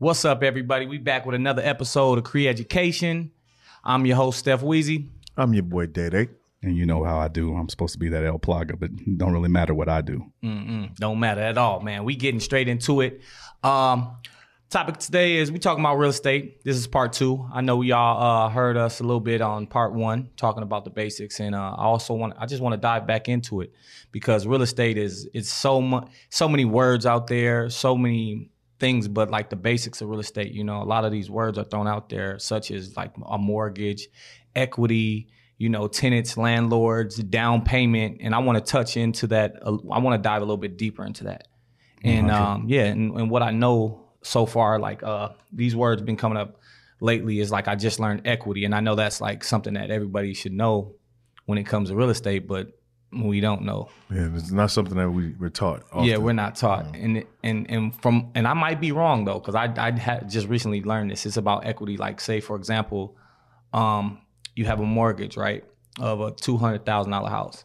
What's 0.00 0.24
up, 0.24 0.42
everybody? 0.42 0.86
We 0.86 0.96
back 0.96 1.26
with 1.26 1.34
another 1.34 1.60
episode 1.60 2.16
of 2.16 2.24
Cree 2.24 2.48
Education. 2.48 3.32
I'm 3.84 4.06
your 4.06 4.16
host, 4.16 4.38
Steph 4.38 4.62
Weezy. 4.62 5.10
I'm 5.36 5.52
your 5.52 5.62
boy 5.62 5.88
Dede. 5.88 6.30
And 6.62 6.74
you 6.74 6.86
know 6.86 7.04
how 7.04 7.18
I 7.18 7.28
do. 7.28 7.54
I'm 7.54 7.68
supposed 7.68 7.92
to 7.92 7.98
be 7.98 8.08
that 8.08 8.24
El 8.24 8.38
Plaga, 8.38 8.80
but 8.80 8.92
don't 9.18 9.34
really 9.34 9.50
matter 9.50 9.74
what 9.74 9.90
I 9.90 10.00
do. 10.00 10.24
Mm-mm, 10.42 10.96
don't 10.96 11.20
matter 11.20 11.42
at 11.42 11.58
all, 11.58 11.80
man. 11.80 12.04
We 12.04 12.16
getting 12.16 12.40
straight 12.40 12.66
into 12.66 13.02
it. 13.02 13.20
Um, 13.62 14.16
topic 14.70 14.96
today 14.96 15.36
is 15.36 15.52
we 15.52 15.58
talking 15.58 15.84
about 15.84 15.96
real 15.96 16.08
estate. 16.08 16.64
This 16.64 16.78
is 16.78 16.86
part 16.86 17.12
two. 17.12 17.46
I 17.52 17.60
know 17.60 17.82
y'all 17.82 18.46
uh, 18.46 18.48
heard 18.48 18.78
us 18.78 19.00
a 19.00 19.02
little 19.02 19.20
bit 19.20 19.42
on 19.42 19.66
part 19.66 19.92
one, 19.92 20.30
talking 20.38 20.62
about 20.62 20.84
the 20.84 20.90
basics, 20.90 21.40
and 21.40 21.54
uh, 21.54 21.74
I 21.76 21.84
also 21.84 22.14
want 22.14 22.32
I 22.38 22.46
just 22.46 22.62
want 22.62 22.72
to 22.72 22.80
dive 22.80 23.06
back 23.06 23.28
into 23.28 23.60
it 23.60 23.74
because 24.12 24.46
real 24.46 24.62
estate 24.62 24.96
is 24.96 25.28
it's 25.34 25.50
so 25.50 25.82
much 25.82 26.08
so 26.30 26.48
many 26.48 26.64
words 26.64 27.04
out 27.04 27.26
there, 27.26 27.68
so 27.68 27.98
many 27.98 28.50
things, 28.80 29.06
but 29.06 29.30
like 29.30 29.50
the 29.50 29.56
basics 29.56 30.00
of 30.00 30.08
real 30.08 30.20
estate. 30.20 30.52
You 30.52 30.64
know, 30.64 30.82
a 30.82 30.84
lot 30.84 31.04
of 31.04 31.12
these 31.12 31.30
words 31.30 31.58
are 31.58 31.64
thrown 31.64 31.86
out 31.86 32.08
there, 32.08 32.38
such 32.38 32.70
as 32.70 32.96
like 32.96 33.12
a 33.28 33.38
mortgage, 33.38 34.08
equity 34.56 35.28
you 35.60 35.68
know, 35.68 35.88
tenants, 35.88 36.38
landlords, 36.38 37.16
down 37.16 37.62
payment, 37.62 38.16
and 38.20 38.34
I 38.34 38.38
want 38.38 38.56
to 38.56 38.64
touch 38.64 38.96
into 38.96 39.26
that. 39.26 39.56
Uh, 39.60 39.76
I 39.92 39.98
want 39.98 40.14
to 40.14 40.22
dive 40.26 40.40
a 40.40 40.44
little 40.46 40.56
bit 40.56 40.78
deeper 40.78 41.04
into 41.04 41.24
that, 41.24 41.48
and 42.02 42.30
um, 42.30 42.64
yeah, 42.66 42.84
and, 42.84 43.14
and, 43.14 43.30
what 43.30 43.42
I 43.42 43.50
know 43.50 44.08
so 44.22 44.46
far, 44.46 44.78
like 44.78 45.02
uh, 45.02 45.28
these 45.52 45.76
words 45.76 46.00
been 46.00 46.16
coming 46.16 46.38
up 46.38 46.58
lately 47.02 47.40
is 47.40 47.50
like 47.50 47.68
I 47.68 47.74
just 47.74 48.00
learned 48.00 48.22
equity, 48.26 48.64
and 48.64 48.74
I 48.74 48.80
know 48.80 48.94
that's 48.94 49.20
like 49.20 49.44
something 49.44 49.74
that 49.74 49.90
everybody 49.90 50.32
should 50.32 50.54
know 50.54 50.94
when 51.44 51.58
it 51.58 51.64
comes 51.64 51.90
to 51.90 51.94
real 51.94 52.08
estate, 52.08 52.48
but 52.48 52.68
we 53.12 53.40
don't 53.40 53.62
know. 53.62 53.88
Yeah, 54.10 54.28
it's 54.34 54.50
not 54.50 54.70
something 54.70 54.96
that 54.96 55.10
we 55.10 55.34
we're 55.38 55.48
taught. 55.48 55.82
Often. 55.92 56.04
Yeah, 56.04 56.18
we're 56.18 56.32
not 56.32 56.56
taught, 56.56 56.86
yeah. 56.94 57.00
and 57.00 57.24
and 57.42 57.70
and 57.70 58.02
from 58.02 58.30
and 58.34 58.46
I 58.46 58.54
might 58.54 58.80
be 58.80 58.92
wrong 58.92 59.24
though, 59.24 59.40
because 59.40 59.54
I 59.54 59.72
I 59.76 59.90
had 59.98 60.30
just 60.30 60.48
recently 60.48 60.82
learned 60.82 61.10
this. 61.10 61.26
It's 61.26 61.36
about 61.36 61.66
equity. 61.66 61.96
Like 61.96 62.20
say 62.20 62.40
for 62.40 62.56
example, 62.56 63.16
um, 63.72 64.20
you 64.54 64.64
have 64.66 64.80
a 64.80 64.84
mortgage, 64.84 65.36
right, 65.36 65.64
of 65.98 66.20
a 66.20 66.30
two 66.30 66.56
hundred 66.56 66.86
thousand 66.86 67.10
dollar 67.10 67.30
house, 67.30 67.64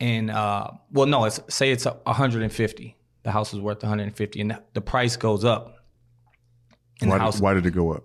and 0.00 0.30
uh, 0.30 0.70
well, 0.90 1.06
no, 1.06 1.24
it's 1.24 1.40
say 1.48 1.70
it's 1.70 1.86
a 1.86 2.12
hundred 2.12 2.42
and 2.42 2.52
fifty. 2.52 2.96
The 3.22 3.30
house 3.30 3.54
is 3.54 3.60
worth 3.60 3.82
one 3.82 3.88
hundred 3.90 4.04
and 4.04 4.16
fifty, 4.16 4.40
and 4.40 4.50
the, 4.50 4.62
the 4.74 4.80
price 4.80 5.16
goes 5.16 5.44
up. 5.44 5.84
why, 7.00 7.18
house, 7.18 7.36
did, 7.36 7.42
why 7.42 7.54
did 7.54 7.64
it 7.66 7.70
go 7.70 7.92
up? 7.92 8.04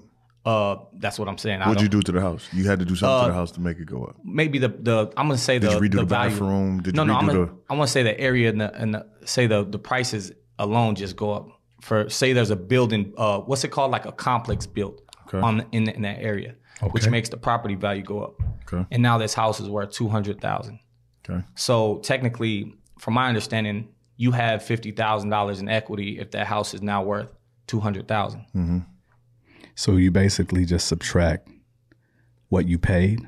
Uh, 0.49 0.77
that's 0.93 1.19
what 1.19 1.27
I'm 1.27 1.37
saying. 1.37 1.59
What'd 1.61 1.81
you 1.81 1.89
do 1.89 2.01
to 2.01 2.11
the 2.11 2.21
house? 2.21 2.47
You 2.51 2.63
had 2.63 2.79
to 2.79 2.85
do 2.85 2.95
something 2.95 3.19
uh, 3.19 3.25
to 3.25 3.31
the 3.31 3.39
house 3.41 3.51
to 3.51 3.61
make 3.61 3.77
it 3.77 3.85
go 3.85 4.05
up. 4.05 4.15
Maybe 4.23 4.57
the 4.57 4.69
the 4.69 4.97
I'm 5.15 5.27
gonna 5.27 5.37
say 5.37 5.59
did 5.59 5.69
the 5.69 5.75
you 5.75 5.81
redo 5.81 5.91
the, 5.91 5.97
the 5.97 6.05
bathroom. 6.05 6.81
Did 6.81 6.95
no, 6.95 7.03
you 7.03 7.07
no, 7.07 7.13
redo 7.13 7.19
I'm? 7.19 7.27
Gonna, 7.27 7.51
I 7.69 7.73
want 7.75 7.87
to 7.87 7.91
say 7.91 8.03
the 8.03 8.19
area 8.19 8.49
and 8.49 8.59
the 8.61 8.73
and 8.81 8.95
the, 8.95 9.05
say 9.25 9.47
the 9.47 9.63
the 9.63 9.77
prices 9.77 10.31
alone 10.57 10.95
just 10.95 11.15
go 11.15 11.33
up. 11.33 11.45
For 11.81 12.09
say 12.09 12.33
there's 12.33 12.49
a 12.49 12.55
building, 12.55 13.13
uh, 13.15 13.39
what's 13.41 13.63
it 13.63 13.69
called, 13.69 13.91
like 13.91 14.05
a 14.05 14.11
complex 14.11 14.65
built 14.65 15.01
okay. 15.27 15.37
on 15.37 15.65
in 15.71 15.87
in 15.87 16.01
that 16.01 16.19
area, 16.19 16.55
okay. 16.81 16.91
which 16.91 17.07
makes 17.07 17.29
the 17.29 17.37
property 17.37 17.75
value 17.75 18.03
go 18.03 18.23
up. 18.23 18.41
Okay. 18.63 18.85
And 18.91 19.03
now 19.03 19.17
this 19.17 19.33
house 19.33 19.59
is 19.59 19.69
worth 19.69 19.91
two 19.91 20.07
hundred 20.07 20.41
thousand. 20.41 20.79
Okay. 21.23 21.43
So 21.55 21.99
technically, 21.99 22.73
from 22.97 23.13
my 23.13 23.27
understanding, 23.27 23.89
you 24.17 24.31
have 24.31 24.63
fifty 24.63 24.91
thousand 24.91 25.29
dollars 25.29 25.59
in 25.61 25.69
equity 25.69 26.19
if 26.19 26.31
that 26.31 26.47
house 26.47 26.73
is 26.73 26.81
now 26.81 27.03
worth 27.03 27.31
two 27.67 27.79
hundred 27.79 28.07
thousand. 28.07 28.45
Mm-hmm. 28.55 28.79
So 29.79 29.95
you 29.95 30.11
basically 30.11 30.65
just 30.65 30.89
subtract 30.89 31.47
what 32.49 32.67
you 32.67 32.77
paid 32.77 33.25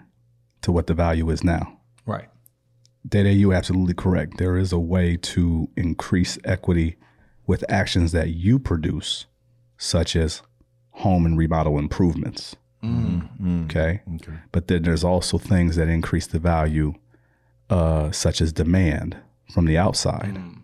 to 0.64 0.74
what 0.74 0.88
the 0.88 0.94
value 0.94 1.30
is 1.30 1.46
now. 1.46 1.80
Right. 2.06 2.28
Dede, 3.08 3.38
you 3.38 3.54
absolutely 3.54 3.94
correct. 3.94 4.38
There 4.38 4.58
is 4.58 4.74
a 4.74 4.78
way 4.78 5.16
to 5.16 5.70
increase 5.78 6.38
equity 6.44 6.98
with 7.48 7.64
actions 7.70 8.12
that 8.12 8.32
you 8.32 8.60
produce, 8.60 9.28
such 9.78 10.14
as 10.14 10.42
home 10.90 11.26
and 11.26 11.38
remodel 11.38 11.80
improvements. 11.80 12.58
Mm, 12.84 13.70
okay? 13.70 14.02
okay. 14.16 14.40
But 14.52 14.68
then 14.68 14.84
there's 14.84 15.06
also 15.06 15.38
things 15.38 15.78
that 15.78 15.88
increase 15.88 16.28
the 16.28 16.40
value, 16.40 16.96
uh, 17.70 18.12
such 18.12 18.42
as 18.42 18.52
demand 18.52 19.16
from 19.50 19.68
the 19.68 19.78
outside. 19.78 20.36
Mm. 20.36 20.64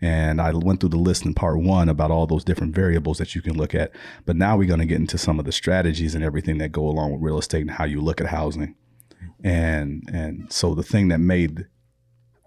And 0.00 0.40
I 0.40 0.52
went 0.52 0.80
through 0.80 0.90
the 0.90 0.98
list 0.98 1.24
in 1.24 1.32
part 1.32 1.58
one 1.58 1.88
about 1.88 2.10
all 2.10 2.26
those 2.26 2.44
different 2.44 2.74
variables 2.74 3.18
that 3.18 3.34
you 3.34 3.40
can 3.40 3.56
look 3.56 3.74
at. 3.74 3.92
But 4.26 4.36
now 4.36 4.56
we're 4.56 4.68
going 4.68 4.80
to 4.80 4.86
get 4.86 5.00
into 5.00 5.16
some 5.16 5.38
of 5.38 5.46
the 5.46 5.52
strategies 5.52 6.14
and 6.14 6.22
everything 6.22 6.58
that 6.58 6.72
go 6.72 6.86
along 6.86 7.12
with 7.12 7.22
real 7.22 7.38
estate 7.38 7.62
and 7.62 7.70
how 7.70 7.84
you 7.84 8.00
look 8.00 8.20
at 8.20 8.26
housing. 8.26 8.74
And 9.42 10.08
and 10.12 10.52
so 10.52 10.74
the 10.74 10.82
thing 10.82 11.08
that 11.08 11.18
made 11.18 11.66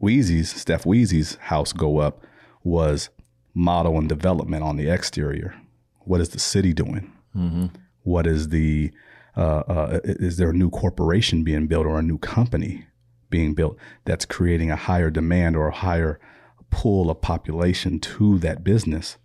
Weezy's, 0.01 0.49
Steph 0.49 0.83
Weezy's 0.83 1.35
house 1.35 1.73
go 1.73 1.99
up 1.99 2.23
was 2.63 3.09
model 3.53 3.97
and 3.97 4.07
development 4.07 4.63
on 4.63 4.77
the 4.77 4.89
exterior. 4.89 5.55
What 6.01 6.21
is 6.21 6.29
the 6.29 6.39
city 6.39 6.73
doing? 6.73 7.11
Mm-hmm. 7.35 7.67
What 8.03 8.27
is 8.27 8.49
the 8.49 8.91
uh, 9.37 9.63
uh, 9.67 9.99
is 10.03 10.37
there 10.37 10.49
a 10.49 10.53
new 10.53 10.69
corporation 10.69 11.43
being 11.43 11.67
built 11.67 11.85
or 11.85 11.99
a 11.99 12.03
new 12.03 12.17
company 12.17 12.85
being 13.29 13.53
built 13.53 13.77
that's 14.05 14.25
creating 14.25 14.71
a 14.71 14.75
higher 14.75 15.09
demand 15.09 15.55
or 15.55 15.67
a 15.67 15.75
higher 15.75 16.19
pull 16.69 17.09
of 17.09 17.21
population 17.21 17.99
to 17.99 18.39
that 18.39 18.63
business? 18.63 19.17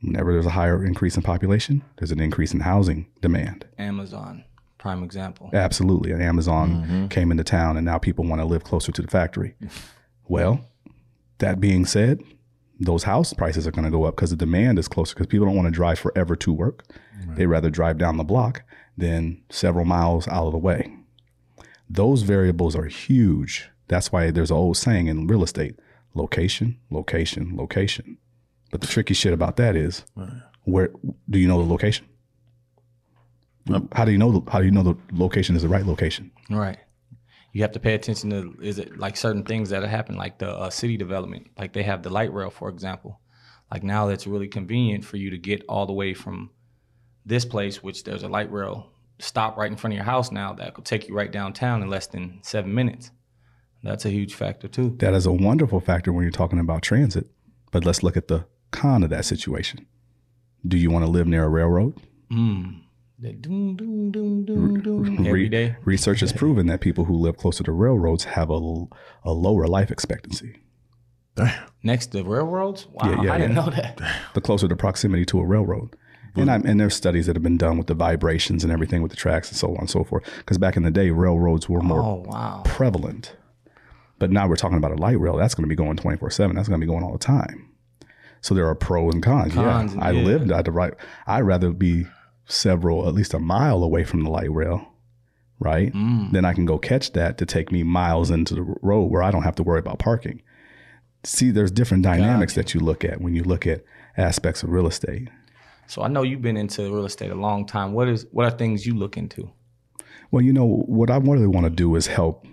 Whenever 0.00 0.32
there's 0.32 0.46
a 0.46 0.50
higher 0.50 0.84
increase 0.84 1.16
in 1.16 1.22
population, 1.22 1.82
there's 1.96 2.10
an 2.10 2.20
increase 2.20 2.54
in 2.54 2.60
housing 2.60 3.06
demand. 3.20 3.66
Amazon, 3.78 4.44
prime 4.78 5.02
example. 5.02 5.50
Absolutely. 5.52 6.10
And 6.10 6.22
Amazon 6.22 6.82
mm-hmm. 6.82 7.06
came 7.08 7.30
into 7.30 7.44
town 7.44 7.76
and 7.76 7.84
now 7.84 7.98
people 7.98 8.24
want 8.24 8.40
to 8.40 8.46
live 8.46 8.64
closer 8.64 8.92
to 8.92 9.02
the 9.02 9.08
factory. 9.08 9.54
well, 10.28 10.60
that 11.38 11.60
being 11.60 11.84
said, 11.84 12.22
those 12.78 13.02
house 13.02 13.34
prices 13.34 13.66
are 13.66 13.70
going 13.70 13.84
to 13.84 13.90
go 13.90 14.04
up 14.04 14.16
because 14.16 14.30
the 14.30 14.36
demand 14.36 14.78
is 14.78 14.88
closer 14.88 15.14
because 15.14 15.26
people 15.26 15.46
don't 15.46 15.56
want 15.56 15.66
to 15.66 15.72
drive 15.72 15.98
forever 15.98 16.34
to 16.36 16.52
work. 16.52 16.84
Right. 17.26 17.36
They 17.36 17.46
rather 17.46 17.68
drive 17.68 17.98
down 17.98 18.16
the 18.16 18.24
block 18.24 18.62
than 18.96 19.42
several 19.50 19.84
miles 19.84 20.26
out 20.28 20.46
of 20.46 20.52
the 20.52 20.58
way. 20.58 20.96
Those 21.90 22.22
variables 22.22 22.74
are 22.74 22.86
huge. 22.86 23.68
That's 23.88 24.12
why 24.12 24.30
there's 24.30 24.50
an 24.50 24.56
old 24.56 24.76
saying 24.78 25.08
in 25.08 25.26
real 25.26 25.42
estate 25.42 25.78
location, 26.14 26.78
location, 26.90 27.56
location. 27.56 28.18
But 28.70 28.80
the 28.80 28.86
tricky 28.86 29.14
shit 29.14 29.32
about 29.32 29.56
that 29.56 29.76
is 29.76 30.04
right. 30.14 30.42
where 30.64 30.90
do 31.28 31.38
you 31.38 31.48
know 31.48 31.62
the 31.62 31.68
location? 31.68 32.06
How 33.92 34.04
do 34.04 34.10
you 34.10 34.18
know 34.18 34.32
the, 34.32 34.50
how 34.50 34.58
do 34.58 34.64
you 34.64 34.70
know 34.70 34.82
the 34.82 34.96
location 35.12 35.54
is 35.54 35.62
the 35.62 35.68
right 35.68 35.86
location? 35.86 36.30
Right 36.48 36.78
you 37.52 37.62
have 37.62 37.72
to 37.72 37.80
pay 37.80 37.94
attention 37.94 38.30
to 38.30 38.56
is 38.62 38.78
it 38.78 38.98
like 38.98 39.16
certain 39.16 39.44
things 39.44 39.70
that 39.70 39.82
happen 39.82 40.16
like 40.16 40.38
the 40.38 40.48
uh, 40.48 40.70
city 40.70 40.96
development 40.96 41.48
like 41.58 41.72
they 41.72 41.82
have 41.82 42.02
the 42.02 42.10
light 42.10 42.32
rail 42.32 42.50
for 42.50 42.68
example 42.68 43.20
like 43.70 43.82
now 43.82 44.06
that's 44.06 44.26
really 44.26 44.48
convenient 44.48 45.04
for 45.04 45.16
you 45.16 45.30
to 45.30 45.38
get 45.38 45.64
all 45.68 45.86
the 45.86 45.92
way 45.92 46.14
from 46.14 46.50
this 47.26 47.44
place 47.44 47.82
which 47.82 48.04
there's 48.04 48.22
a 48.22 48.28
light 48.28 48.50
rail 48.52 48.90
stop 49.18 49.56
right 49.56 49.70
in 49.70 49.76
front 49.76 49.92
of 49.92 49.96
your 49.96 50.04
house 50.04 50.30
now 50.30 50.52
that 50.52 50.74
could 50.74 50.84
take 50.84 51.08
you 51.08 51.14
right 51.14 51.32
downtown 51.32 51.82
in 51.82 51.90
less 51.90 52.06
than 52.06 52.38
seven 52.42 52.72
minutes 52.72 53.10
that's 53.82 54.04
a 54.04 54.10
huge 54.10 54.34
factor 54.34 54.68
too 54.68 54.96
that 54.98 55.14
is 55.14 55.26
a 55.26 55.32
wonderful 55.32 55.80
factor 55.80 56.12
when 56.12 56.22
you're 56.22 56.30
talking 56.30 56.58
about 56.58 56.82
transit 56.82 57.26
but 57.70 57.84
let's 57.84 58.02
look 58.02 58.16
at 58.16 58.28
the 58.28 58.44
con 58.70 59.02
of 59.02 59.10
that 59.10 59.24
situation 59.24 59.86
do 60.66 60.76
you 60.76 60.90
want 60.90 61.04
to 61.04 61.10
live 61.10 61.26
near 61.26 61.44
a 61.44 61.48
railroad 61.48 62.00
mm. 62.30 62.80
Doom, 63.20 63.76
doom, 63.76 64.10
doom, 64.10 64.46
doom, 64.46 64.80
doom, 64.80 65.26
every 65.26 65.50
day. 65.50 65.76
Research 65.84 66.20
has 66.20 66.32
proven 66.32 66.68
that 66.68 66.80
people 66.80 67.04
who 67.04 67.14
live 67.14 67.36
closer 67.36 67.62
to 67.62 67.70
railroads 67.70 68.24
have 68.24 68.48
a, 68.48 68.54
a 69.24 69.32
lower 69.32 69.66
life 69.66 69.90
expectancy. 69.90 70.56
Damn. 71.34 71.68
Next 71.82 72.06
to 72.08 72.24
railroads? 72.24 72.86
Wow, 72.86 73.10
yeah, 73.10 73.22
yeah, 73.22 73.34
I 73.34 73.38
didn't 73.38 73.56
know 73.56 73.68
that. 73.68 74.00
The 74.32 74.40
closer 74.40 74.68
the 74.68 74.76
proximity 74.76 75.26
to 75.26 75.40
a 75.40 75.44
railroad. 75.44 75.96
And, 76.34 76.50
I'm, 76.50 76.64
and 76.64 76.80
there's 76.80 76.94
studies 76.94 77.26
that 77.26 77.36
have 77.36 77.42
been 77.42 77.58
done 77.58 77.76
with 77.76 77.88
the 77.88 77.94
vibrations 77.94 78.64
and 78.64 78.72
everything 78.72 79.02
with 79.02 79.10
the 79.10 79.16
tracks 79.16 79.50
and 79.50 79.58
so 79.58 79.72
on 79.72 79.80
and 79.80 79.90
so 79.90 80.02
forth. 80.02 80.24
Because 80.38 80.56
back 80.56 80.76
in 80.76 80.82
the 80.82 80.90
day, 80.90 81.10
railroads 81.10 81.68
were 81.68 81.82
more 81.82 82.00
oh, 82.00 82.24
wow. 82.26 82.62
prevalent. 82.64 83.36
But 84.20 84.30
now 84.30 84.46
we're 84.46 84.56
talking 84.56 84.76
about 84.76 84.92
a 84.92 84.96
light 84.96 85.18
rail. 85.18 85.36
That's 85.36 85.54
going 85.54 85.64
to 85.64 85.68
be 85.68 85.74
going 85.74 85.96
24 85.96 86.30
7. 86.30 86.54
That's 86.54 86.68
going 86.68 86.80
to 86.80 86.86
be 86.86 86.88
going 86.88 87.02
all 87.02 87.12
the 87.12 87.18
time. 87.18 87.70
So 88.42 88.54
there 88.54 88.68
are 88.68 88.74
pros 88.74 89.14
and 89.14 89.22
cons. 89.22 89.54
cons 89.54 89.94
yeah, 89.94 90.04
I 90.04 90.12
yeah. 90.12 90.22
lived 90.22 90.52
at 90.52 90.66
the 90.66 90.70
right. 90.70 90.94
I'd 91.26 91.40
rather 91.40 91.72
be 91.72 92.06
several, 92.44 93.08
at 93.08 93.14
least 93.14 93.34
a 93.34 93.38
mile 93.38 93.82
away 93.82 94.04
from 94.04 94.22
the 94.22 94.30
light 94.30 94.52
rail, 94.52 94.86
right? 95.58 95.92
Mm. 95.92 96.32
Then 96.32 96.44
I 96.44 96.52
can 96.52 96.66
go 96.66 96.78
catch 96.78 97.12
that 97.12 97.38
to 97.38 97.46
take 97.46 97.72
me 97.72 97.82
miles 97.82 98.30
into 98.30 98.54
the 98.54 98.76
road 98.82 99.06
where 99.06 99.22
I 99.22 99.30
don't 99.30 99.42
have 99.42 99.56
to 99.56 99.62
worry 99.62 99.78
about 99.78 99.98
parking. 99.98 100.42
See, 101.24 101.50
there's 101.50 101.70
different 101.70 102.02
dynamics 102.02 102.52
gotcha. 102.52 102.60
that 102.60 102.74
you 102.74 102.80
look 102.80 103.04
at 103.04 103.20
when 103.20 103.34
you 103.34 103.42
look 103.42 103.66
at 103.66 103.84
aspects 104.16 104.62
of 104.62 104.70
real 104.70 104.86
estate. 104.86 105.28
So 105.86 106.02
I 106.02 106.08
know 106.08 106.22
you've 106.22 106.42
been 106.42 106.56
into 106.56 106.82
real 106.82 107.04
estate 107.04 107.30
a 107.30 107.34
long 107.34 107.66
time. 107.66 107.94
What 107.94 108.08
is 108.08 108.26
what 108.32 108.46
are 108.46 108.56
things 108.56 108.86
you 108.86 108.94
look 108.94 109.16
into? 109.16 109.50
Well, 110.30 110.42
you 110.42 110.52
know 110.52 110.66
what 110.66 111.10
I 111.10 111.16
really 111.16 111.46
want 111.46 111.64
to 111.64 111.70
do 111.70 111.96
is 111.96 112.06
help 112.06 112.46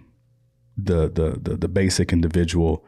the 0.77 1.09
the 1.09 1.39
the, 1.41 1.57
the 1.57 1.68
basic 1.68 2.13
individual 2.13 2.85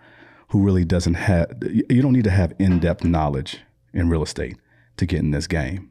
who 0.49 0.63
really 0.63 0.85
doesn't 0.85 1.15
have. 1.15 1.51
You 1.63 2.01
don't 2.01 2.13
need 2.13 2.23
to 2.23 2.31
have 2.31 2.53
in 2.59 2.79
depth 2.79 3.03
knowledge 3.03 3.59
in 3.93 4.09
real 4.09 4.23
estate 4.23 4.57
to 4.97 5.05
get 5.05 5.19
in 5.19 5.31
this 5.31 5.47
game 5.47 5.89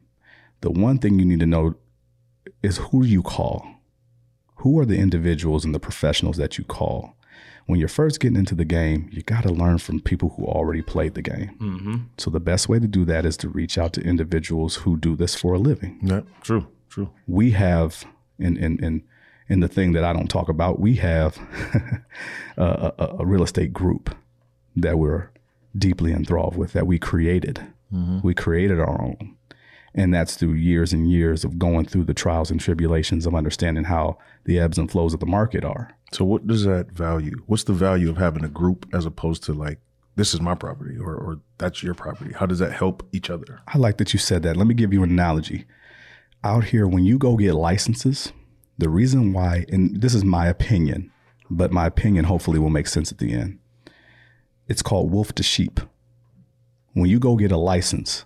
the 0.61 0.71
one 0.71 0.99
thing 0.99 1.19
you 1.19 1.25
need 1.25 1.39
to 1.39 1.45
know 1.45 1.75
is 2.61 2.77
who 2.77 3.05
you 3.05 3.21
call. 3.21 3.65
Who 4.57 4.77
are 4.79 4.85
the 4.85 4.97
individuals 4.97 5.63
and 5.63 5.73
the 5.73 5.79
professionals 5.79 6.37
that 6.37 6.57
you 6.57 6.63
call? 6.63 7.15
when 7.65 7.79
you're 7.79 7.87
first 7.87 8.19
getting 8.19 8.35
into 8.35 8.55
the 8.55 8.65
game, 8.65 9.07
you 9.11 9.21
got 9.21 9.43
to 9.43 9.53
learn 9.53 9.77
from 9.77 9.99
people 9.99 10.29
who 10.29 10.43
already 10.43 10.81
played 10.81 11.13
the 11.13 11.21
game. 11.21 11.55
Mm-hmm. 11.61 11.95
So 12.17 12.31
the 12.31 12.39
best 12.39 12.67
way 12.67 12.79
to 12.79 12.87
do 12.87 13.05
that 13.05 13.27
is 13.27 13.37
to 13.37 13.47
reach 13.47 13.77
out 13.77 13.93
to 13.93 14.01
individuals 14.01 14.77
who 14.77 14.97
do 14.97 15.15
this 15.15 15.35
for 15.35 15.53
a 15.53 15.59
living. 15.59 15.99
Yeah, 16.01 16.21
true, 16.41 16.65
true. 16.89 17.11
We 17.27 17.51
have 17.51 18.05
in 18.39 18.57
in 18.57 18.83
in 18.83 19.03
in 19.49 19.59
the 19.59 19.67
thing 19.67 19.93
that 19.93 20.03
I 20.03 20.13
don't 20.13 20.29
talk 20.29 20.47
about, 20.47 20.79
we 20.79 20.95
have 20.95 21.37
a, 22.57 22.93
a, 22.97 23.15
a, 23.19 23.25
real 23.25 23.43
estate 23.43 23.73
group 23.73 24.15
that 24.75 24.99
we're 24.99 25.31
deeply 25.77 26.13
enthralled 26.13 26.55
with 26.55 26.73
that 26.73 26.87
we 26.87 26.99
created. 26.99 27.65
Mm-hmm. 27.91 28.19
We 28.21 28.35
created 28.35 28.79
our 28.79 29.01
own. 29.01 29.35
And 29.95 30.13
that's 30.13 30.35
through 30.35 30.53
years 30.53 30.93
and 30.93 31.11
years 31.11 31.43
of 31.43 31.57
going 31.57 31.85
through 31.85 32.03
the 32.03 32.13
trials 32.13 32.51
and 32.51 32.59
tribulations 32.59 33.25
of 33.25 33.33
understanding 33.33 33.85
how 33.85 34.19
the 34.45 34.59
ebbs 34.59 34.77
and 34.77 34.89
flows 34.89 35.15
of 35.15 35.19
the 35.19 35.25
market 35.25 35.65
are. 35.65 35.95
So, 36.11 36.23
what 36.23 36.45
does 36.45 36.63
that 36.65 36.91
value? 36.91 37.41
What's 37.47 37.63
the 37.63 37.73
value 37.73 38.09
of 38.09 38.17
having 38.17 38.43
a 38.43 38.49
group 38.49 38.87
as 38.93 39.07
opposed 39.07 39.43
to 39.45 39.53
like, 39.53 39.79
this 40.15 40.33
is 40.33 40.41
my 40.41 40.53
property 40.53 40.97
or, 40.97 41.15
or 41.15 41.39
that's 41.57 41.81
your 41.81 41.95
property? 41.95 42.33
How 42.33 42.45
does 42.45 42.59
that 42.59 42.71
help 42.71 43.03
each 43.11 43.31
other? 43.31 43.61
I 43.67 43.79
like 43.79 43.97
that 43.97 44.13
you 44.13 44.19
said 44.19 44.43
that. 44.43 44.55
Let 44.55 44.67
me 44.67 44.75
give 44.75 44.93
you 44.93 45.01
an 45.01 45.09
analogy. 45.09 45.65
Out 46.43 46.65
here, 46.65 46.87
when 46.87 47.03
you 47.03 47.17
go 47.17 47.35
get 47.35 47.55
licenses, 47.55 48.31
the 48.79 48.89
reason 48.89 49.33
why, 49.33 49.65
and 49.69 50.01
this 50.01 50.15
is 50.15 50.23
my 50.23 50.47
opinion, 50.47 51.11
but 51.49 51.71
my 51.71 51.85
opinion 51.85 52.25
hopefully 52.25 52.59
will 52.59 52.69
make 52.69 52.87
sense 52.87 53.11
at 53.11 53.17
the 53.17 53.33
end. 53.33 53.59
It's 54.69 54.81
called 54.81 55.11
wolf 55.11 55.33
to 55.33 55.43
sheep. 55.43 55.81
When 56.93 57.09
you 57.09 57.19
go 57.19 57.35
get 57.35 57.51
a 57.51 57.57
license, 57.57 58.23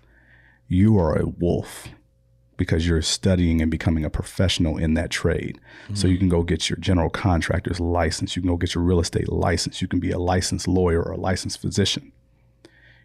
you 0.67 0.97
are 0.99 1.17
a 1.17 1.25
wolf 1.25 1.87
because 2.55 2.87
you're 2.87 3.01
studying 3.01 3.61
and 3.61 3.71
becoming 3.71 4.05
a 4.05 4.11
professional 4.11 4.77
in 4.77 4.93
that 4.93 5.09
trade. 5.09 5.59
Mm-hmm. 5.85 5.95
So 5.95 6.07
you 6.07 6.19
can 6.19 6.29
go 6.29 6.43
get 6.43 6.69
your 6.69 6.77
general 6.77 7.09
contractor's 7.09 7.79
license, 7.79 8.35
you 8.35 8.43
can 8.43 8.51
go 8.51 8.57
get 8.57 8.75
your 8.75 8.83
real 8.83 8.99
estate 8.99 9.29
license, 9.29 9.81
you 9.81 9.87
can 9.87 9.99
be 9.99 10.11
a 10.11 10.19
licensed 10.19 10.67
lawyer 10.67 11.01
or 11.01 11.13
a 11.13 11.17
licensed 11.17 11.59
physician. 11.61 12.11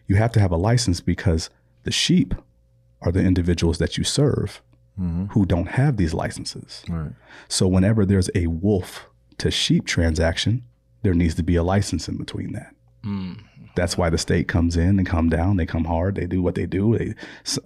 You 0.05 0.17
have 0.17 0.31
to 0.33 0.39
have 0.39 0.51
a 0.51 0.57
license 0.57 1.01
because 1.01 1.49
the 1.83 1.91
sheep 1.91 2.35
are 3.01 3.11
the 3.11 3.23
individuals 3.23 3.79
that 3.79 3.97
you 3.97 4.03
serve 4.03 4.61
mm-hmm. 4.99 5.25
who 5.27 5.45
don't 5.45 5.67
have 5.69 5.97
these 5.97 6.13
licenses. 6.13 6.83
Right. 6.89 7.11
So 7.47 7.67
whenever 7.67 8.05
there's 8.05 8.29
a 8.35 8.47
wolf 8.47 9.07
to 9.37 9.49
sheep 9.49 9.85
transaction, 9.85 10.63
there 11.01 11.13
needs 11.13 11.35
to 11.35 11.43
be 11.43 11.55
a 11.55 11.63
license 11.63 12.07
in 12.07 12.17
between 12.17 12.51
that. 12.53 12.75
Mm. 13.03 13.43
That's 13.75 13.97
why 13.97 14.09
the 14.09 14.17
state 14.17 14.47
comes 14.47 14.75
in 14.75 14.99
and 14.99 15.07
come 15.07 15.29
down. 15.29 15.57
They 15.57 15.65
come 15.65 15.85
hard. 15.85 16.15
They 16.15 16.25
do 16.25 16.41
what 16.41 16.55
they 16.55 16.65
do. 16.65 16.97
They, 16.97 17.13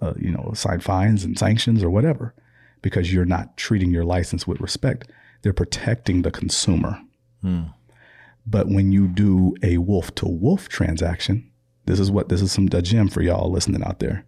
uh, 0.00 0.14
you 0.16 0.30
know, 0.30 0.52
sign 0.54 0.80
fines 0.80 1.24
and 1.24 1.36
sanctions 1.36 1.82
or 1.82 1.90
whatever, 1.90 2.34
because 2.82 3.12
you're 3.12 3.24
not 3.24 3.56
treating 3.56 3.90
your 3.90 4.04
license 4.04 4.46
with 4.46 4.60
respect. 4.60 5.10
They're 5.42 5.52
protecting 5.52 6.22
the 6.22 6.30
consumer. 6.30 7.00
Hmm. 7.40 7.62
But 8.46 8.68
when 8.68 8.92
you 8.92 9.08
do 9.08 9.56
a 9.62 9.78
wolf 9.78 10.14
to 10.16 10.28
wolf 10.28 10.68
transaction, 10.68 11.50
this 11.86 11.98
is 11.98 12.10
what 12.10 12.28
this 12.28 12.42
is 12.42 12.52
some 12.52 12.68
gem 12.68 13.08
for 13.08 13.22
y'all 13.22 13.50
listening 13.50 13.82
out 13.82 13.98
there. 13.98 14.24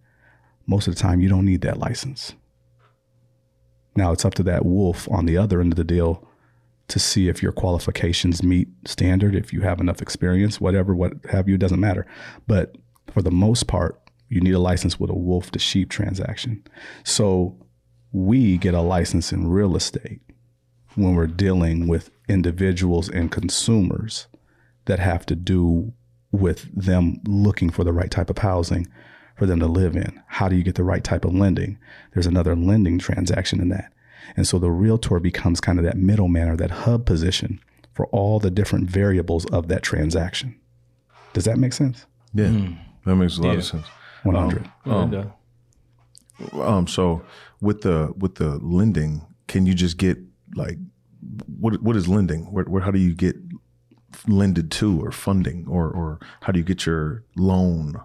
Most 0.65 0.87
of 0.87 0.95
the 0.95 1.01
time, 1.01 1.21
you 1.21 1.29
don't 1.29 1.45
need 1.45 1.61
that 1.61 1.79
license. 1.79 2.33
Now 3.97 4.11
it's 4.11 4.23
up 4.23 4.35
to 4.35 4.43
that 4.43 4.63
wolf 4.63 5.09
on 5.11 5.25
the 5.25 5.37
other 5.37 5.59
end 5.59 5.73
of 5.73 5.75
the 5.75 5.83
deal 5.83 6.23
to 6.87 6.99
see 6.99 7.27
if 7.27 7.41
your 7.41 7.51
qualifications 7.51 8.43
meet 8.43 8.69
standard, 8.85 9.35
if 9.35 9.51
you 9.51 9.61
have 9.61 9.81
enough 9.81 10.01
experience, 10.01 10.61
whatever, 10.61 10.95
what 10.95 11.13
have 11.31 11.49
you, 11.49 11.55
It 11.55 11.61
doesn't 11.61 11.79
matter. 11.79 12.05
But 12.45 12.77
for 13.07 13.23
the 13.23 13.31
most 13.31 13.65
part, 13.65 13.99
you 14.29 14.39
need 14.39 14.53
a 14.53 14.59
license 14.59 14.99
with 14.99 15.09
a 15.09 15.15
wolf 15.15 15.49
to 15.51 15.59
sheep 15.59 15.89
transaction. 15.89 16.63
So 17.03 17.57
we 18.11 18.57
get 18.57 18.75
a 18.75 18.81
license 18.81 19.33
in 19.33 19.49
real 19.49 19.75
estate 19.75 20.21
when 20.93 21.15
we're 21.15 21.27
dealing 21.27 21.87
with 21.87 22.11
individuals 22.29 23.09
and 23.09 23.31
consumers 23.31 24.27
that 24.85 24.99
have 24.99 25.25
to 25.25 25.35
do 25.35 25.91
with 26.31 26.69
them 26.71 27.19
looking 27.25 27.71
for 27.71 27.83
the 27.83 27.93
right 27.93 28.11
type 28.11 28.29
of 28.29 28.37
housing 28.37 28.87
for 29.37 29.45
them 29.45 29.59
to 29.59 29.67
live 29.67 29.95
in. 29.95 30.21
How 30.27 30.49
do 30.49 30.55
you 30.55 30.63
get 30.63 30.75
the 30.75 30.83
right 30.83 31.03
type 31.03 31.25
of 31.25 31.33
lending? 31.33 31.77
There's 32.13 32.27
another 32.27 32.55
lending 32.55 32.99
transaction 32.99 33.61
in 33.61 33.69
that. 33.69 33.93
And 34.35 34.47
so 34.47 34.59
the 34.59 34.71
realtor 34.71 35.19
becomes 35.19 35.61
kind 35.61 35.79
of 35.79 35.85
that 35.85 35.97
middleman 35.97 36.49
or 36.49 36.57
that 36.57 36.71
hub 36.71 37.05
position 37.05 37.59
for 37.93 38.07
all 38.07 38.39
the 38.39 38.51
different 38.51 38.89
variables 38.89 39.45
of 39.47 39.67
that 39.69 39.83
transaction. 39.83 40.59
Does 41.33 41.45
that 41.45 41.57
make 41.57 41.73
sense? 41.73 42.05
Yeah, 42.33 42.45
mm. 42.45 42.77
that 43.05 43.15
makes 43.15 43.37
a 43.37 43.41
lot 43.41 43.51
yeah. 43.53 43.57
of 43.57 43.65
sense. 43.65 43.87
One 44.23 44.35
hundred. 44.35 44.69
Um, 44.85 45.33
um, 46.53 46.61
um, 46.61 46.87
so 46.87 47.23
with 47.61 47.81
the 47.81 48.13
with 48.17 48.35
the 48.35 48.57
lending, 48.57 49.25
can 49.47 49.65
you 49.65 49.73
just 49.73 49.97
get 49.97 50.17
like 50.55 50.77
what 51.59 51.81
what 51.81 51.95
is 51.95 52.07
lending? 52.07 52.51
Where, 52.51 52.65
where 52.65 52.81
how 52.81 52.91
do 52.91 52.99
you 52.99 53.13
get 53.13 53.35
lended 54.27 54.71
to 54.71 55.03
or 55.03 55.11
funding 55.11 55.65
or 55.67 55.89
or 55.89 56.19
how 56.41 56.51
do 56.51 56.59
you 56.59 56.65
get 56.65 56.85
your 56.85 57.23
loan? 57.35 58.01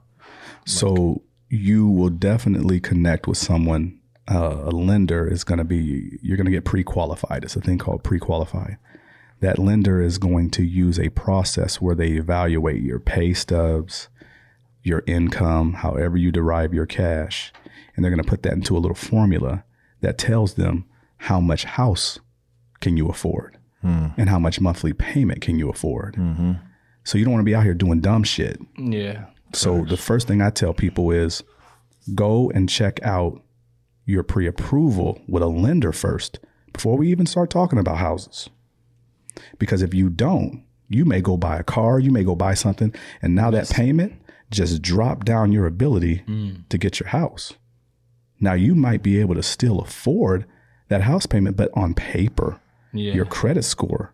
So 0.64 1.22
you 1.48 1.88
will 1.88 2.10
definitely 2.10 2.80
connect 2.80 3.26
with 3.26 3.38
someone 3.38 3.98
uh, 4.30 4.62
a 4.64 4.70
lender 4.70 5.26
is 5.26 5.44
going 5.44 5.58
to 5.58 5.64
be 5.64 6.18
you're 6.22 6.36
going 6.36 6.46
to 6.46 6.52
get 6.52 6.64
pre-qualified. 6.64 7.44
It's 7.44 7.56
a 7.56 7.60
thing 7.60 7.78
called 7.78 8.04
pre-qualified. 8.04 8.78
That 9.40 9.58
lender 9.58 10.00
is 10.00 10.18
going 10.18 10.50
to 10.50 10.62
use 10.62 10.98
a 10.98 11.08
process 11.10 11.80
where 11.80 11.96
they 11.96 12.12
evaluate 12.12 12.82
your 12.82 13.00
pay 13.00 13.34
stubs, 13.34 14.08
your 14.82 15.02
income, 15.06 15.74
however 15.74 16.16
you 16.16 16.30
derive 16.30 16.72
your 16.72 16.86
cash, 16.86 17.52
and 17.94 18.04
they're 18.04 18.12
going 18.12 18.22
to 18.22 18.28
put 18.28 18.44
that 18.44 18.52
into 18.52 18.76
a 18.76 18.78
little 18.78 18.94
formula 18.94 19.64
that 20.00 20.18
tells 20.18 20.54
them 20.54 20.84
how 21.16 21.40
much 21.40 21.64
house 21.64 22.20
can 22.80 22.96
you 22.96 23.08
afford 23.08 23.58
hmm. 23.80 24.08
and 24.16 24.28
how 24.28 24.38
much 24.38 24.60
monthly 24.60 24.92
payment 24.92 25.40
can 25.40 25.58
you 25.58 25.68
afford. 25.68 26.14
Mm-hmm. 26.14 26.52
So 27.04 27.18
you 27.18 27.24
don't 27.24 27.32
want 27.32 27.42
to 27.42 27.50
be 27.50 27.54
out 27.54 27.64
here 27.64 27.74
doing 27.74 28.00
dumb 28.00 28.22
shit. 28.22 28.60
Yeah. 28.78 29.26
So 29.54 29.84
the 29.84 29.96
first 29.96 30.26
thing 30.28 30.40
I 30.40 30.50
tell 30.50 30.72
people 30.74 31.10
is 31.10 31.42
go 32.14 32.50
and 32.50 32.68
check 32.68 33.02
out 33.02 33.42
your 34.04 34.22
pre 34.22 34.46
approval 34.46 35.20
with 35.28 35.42
a 35.42 35.48
lender 35.48 35.92
first 35.92 36.38
before 36.72 36.96
we 36.96 37.10
even 37.10 37.26
start 37.26 37.50
talking 37.50 37.78
about 37.78 37.98
houses. 37.98 38.48
Because 39.58 39.82
if 39.82 39.94
you 39.94 40.08
don't, 40.08 40.64
you 40.88 41.04
may 41.04 41.20
go 41.20 41.36
buy 41.36 41.58
a 41.58 41.62
car, 41.62 41.98
you 41.98 42.10
may 42.10 42.24
go 42.24 42.34
buy 42.34 42.54
something, 42.54 42.94
and 43.22 43.34
now 43.34 43.50
that 43.50 43.70
payment 43.70 44.20
just 44.50 44.82
drop 44.82 45.24
down 45.24 45.52
your 45.52 45.66
ability 45.66 46.22
mm. 46.26 46.68
to 46.68 46.78
get 46.78 47.00
your 47.00 47.08
house. 47.08 47.54
Now 48.40 48.52
you 48.52 48.74
might 48.74 49.02
be 49.02 49.20
able 49.20 49.34
to 49.34 49.42
still 49.42 49.80
afford 49.80 50.46
that 50.88 51.02
house 51.02 51.26
payment, 51.26 51.56
but 51.56 51.70
on 51.74 51.94
paper, 51.94 52.60
yeah. 52.92 53.14
your 53.14 53.24
credit 53.24 53.62
score, 53.62 54.12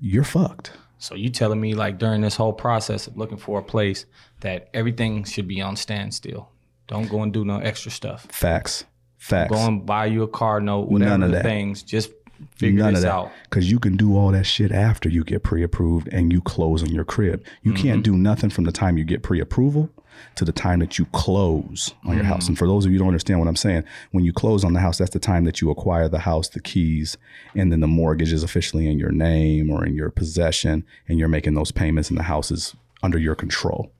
you're 0.00 0.24
fucked. 0.24 0.72
So 1.02 1.16
you 1.16 1.30
telling 1.30 1.60
me 1.60 1.74
like 1.74 1.98
during 1.98 2.20
this 2.20 2.36
whole 2.36 2.52
process 2.52 3.08
of 3.08 3.16
looking 3.16 3.36
for 3.36 3.58
a 3.58 3.62
place 3.62 4.06
that 4.40 4.68
everything 4.72 5.24
should 5.24 5.48
be 5.48 5.60
on 5.60 5.74
standstill. 5.74 6.48
Don't 6.86 7.08
go 7.08 7.22
and 7.22 7.32
do 7.32 7.44
no 7.44 7.58
extra 7.58 7.90
stuff. 7.90 8.26
Facts. 8.30 8.84
Facts. 9.18 9.50
Go 9.50 9.58
and 9.58 9.84
buy 9.84 10.06
you 10.06 10.22
a 10.22 10.28
car 10.28 10.60
note, 10.60 10.88
whatever 10.88 11.10
None 11.10 11.22
of 11.24 11.30
that. 11.32 11.42
things. 11.42 11.82
Just 11.82 12.12
figure 12.56 12.82
None 12.82 12.94
this 12.94 13.04
out. 13.04 13.30
Because 13.44 13.70
you 13.70 13.78
can 13.78 13.96
do 13.96 14.16
all 14.16 14.32
that 14.32 14.44
shit 14.44 14.72
after 14.72 15.08
you 15.08 15.24
get 15.24 15.42
pre-approved 15.42 16.08
and 16.08 16.32
you 16.32 16.40
close 16.40 16.82
on 16.82 16.90
your 16.90 17.04
crib. 17.04 17.44
You 17.62 17.72
mm-hmm. 17.72 17.82
can't 17.82 18.04
do 18.04 18.16
nothing 18.16 18.50
from 18.50 18.64
the 18.64 18.72
time 18.72 18.98
you 18.98 19.04
get 19.04 19.22
pre-approval 19.22 19.90
to 20.36 20.44
the 20.44 20.52
time 20.52 20.78
that 20.80 20.98
you 20.98 21.06
close 21.06 21.94
on 22.04 22.14
your 22.14 22.22
mm-hmm. 22.22 22.32
house. 22.32 22.48
And 22.48 22.56
for 22.56 22.66
those 22.66 22.84
of 22.84 22.92
you 22.92 22.98
who 22.98 23.00
don't 23.00 23.08
understand 23.08 23.40
what 23.40 23.48
I'm 23.48 23.56
saying, 23.56 23.84
when 24.10 24.24
you 24.24 24.32
close 24.32 24.64
on 24.64 24.72
the 24.72 24.80
house, 24.80 24.98
that's 24.98 25.10
the 25.10 25.18
time 25.18 25.44
that 25.44 25.60
you 25.60 25.70
acquire 25.70 26.08
the 26.08 26.20
house, 26.20 26.48
the 26.48 26.60
keys, 26.60 27.16
and 27.54 27.72
then 27.72 27.80
the 27.80 27.86
mortgage 27.86 28.32
is 28.32 28.42
officially 28.42 28.88
in 28.88 28.98
your 28.98 29.12
name 29.12 29.70
or 29.70 29.84
in 29.84 29.94
your 29.94 30.10
possession, 30.10 30.84
and 31.08 31.18
you're 31.18 31.28
making 31.28 31.54
those 31.54 31.72
payments, 31.72 32.10
and 32.10 32.18
the 32.18 32.24
house 32.24 32.50
is 32.50 32.74
under 33.02 33.18
your 33.18 33.34
control. 33.34 33.92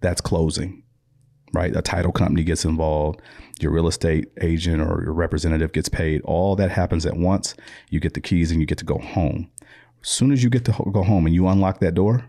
That's 0.00 0.20
closing 0.20 0.82
right? 1.52 1.74
A 1.74 1.82
title 1.82 2.12
company 2.12 2.44
gets 2.44 2.64
involved, 2.64 3.20
your 3.60 3.72
real 3.72 3.88
estate 3.88 4.28
agent 4.40 4.80
or 4.80 5.02
your 5.02 5.12
representative 5.12 5.72
gets 5.72 5.88
paid. 5.88 6.22
All 6.22 6.56
that 6.56 6.70
happens 6.70 7.06
at 7.06 7.16
once. 7.16 7.54
You 7.88 8.00
get 8.00 8.14
the 8.14 8.20
keys 8.20 8.50
and 8.50 8.60
you 8.60 8.66
get 8.66 8.78
to 8.78 8.84
go 8.84 8.98
home. 8.98 9.50
As 10.02 10.08
soon 10.08 10.32
as 10.32 10.42
you 10.42 10.50
get 10.50 10.64
to 10.66 10.72
go 10.92 11.02
home 11.02 11.26
and 11.26 11.34
you 11.34 11.46
unlock 11.46 11.80
that 11.80 11.94
door, 11.94 12.24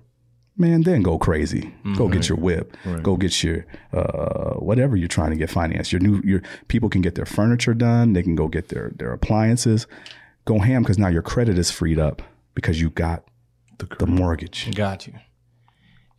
man, 0.57 0.81
then 0.81 1.01
go 1.01 1.17
crazy. 1.17 1.61
Mm-hmm. 1.61 1.95
Go 1.95 2.09
get 2.09 2.27
your 2.27 2.37
whip. 2.37 2.75
Right. 2.85 3.01
Go 3.01 3.15
get 3.15 3.43
your 3.43 3.65
uh, 3.93 4.55
whatever 4.55 4.97
you're 4.97 5.07
trying 5.07 5.31
to 5.31 5.37
get 5.37 5.49
financed. 5.49 5.91
Your 5.91 6.01
new 6.01 6.21
your 6.23 6.41
people 6.67 6.89
can 6.89 7.01
get 7.01 7.15
their 7.15 7.25
furniture 7.25 7.73
done. 7.73 8.13
They 8.13 8.23
can 8.23 8.35
go 8.35 8.47
get 8.47 8.69
their 8.69 8.91
their 8.95 9.13
appliances. 9.13 9.87
Go 10.45 10.59
ham 10.59 10.81
because 10.81 10.97
now 10.97 11.07
your 11.07 11.21
credit 11.21 11.57
is 11.57 11.71
freed 11.71 11.99
up 11.99 12.21
because 12.55 12.81
you 12.81 12.89
got 12.89 13.23
the, 13.77 13.87
the 13.99 14.07
mortgage. 14.07 14.73
Got 14.75 15.07
you 15.07 15.13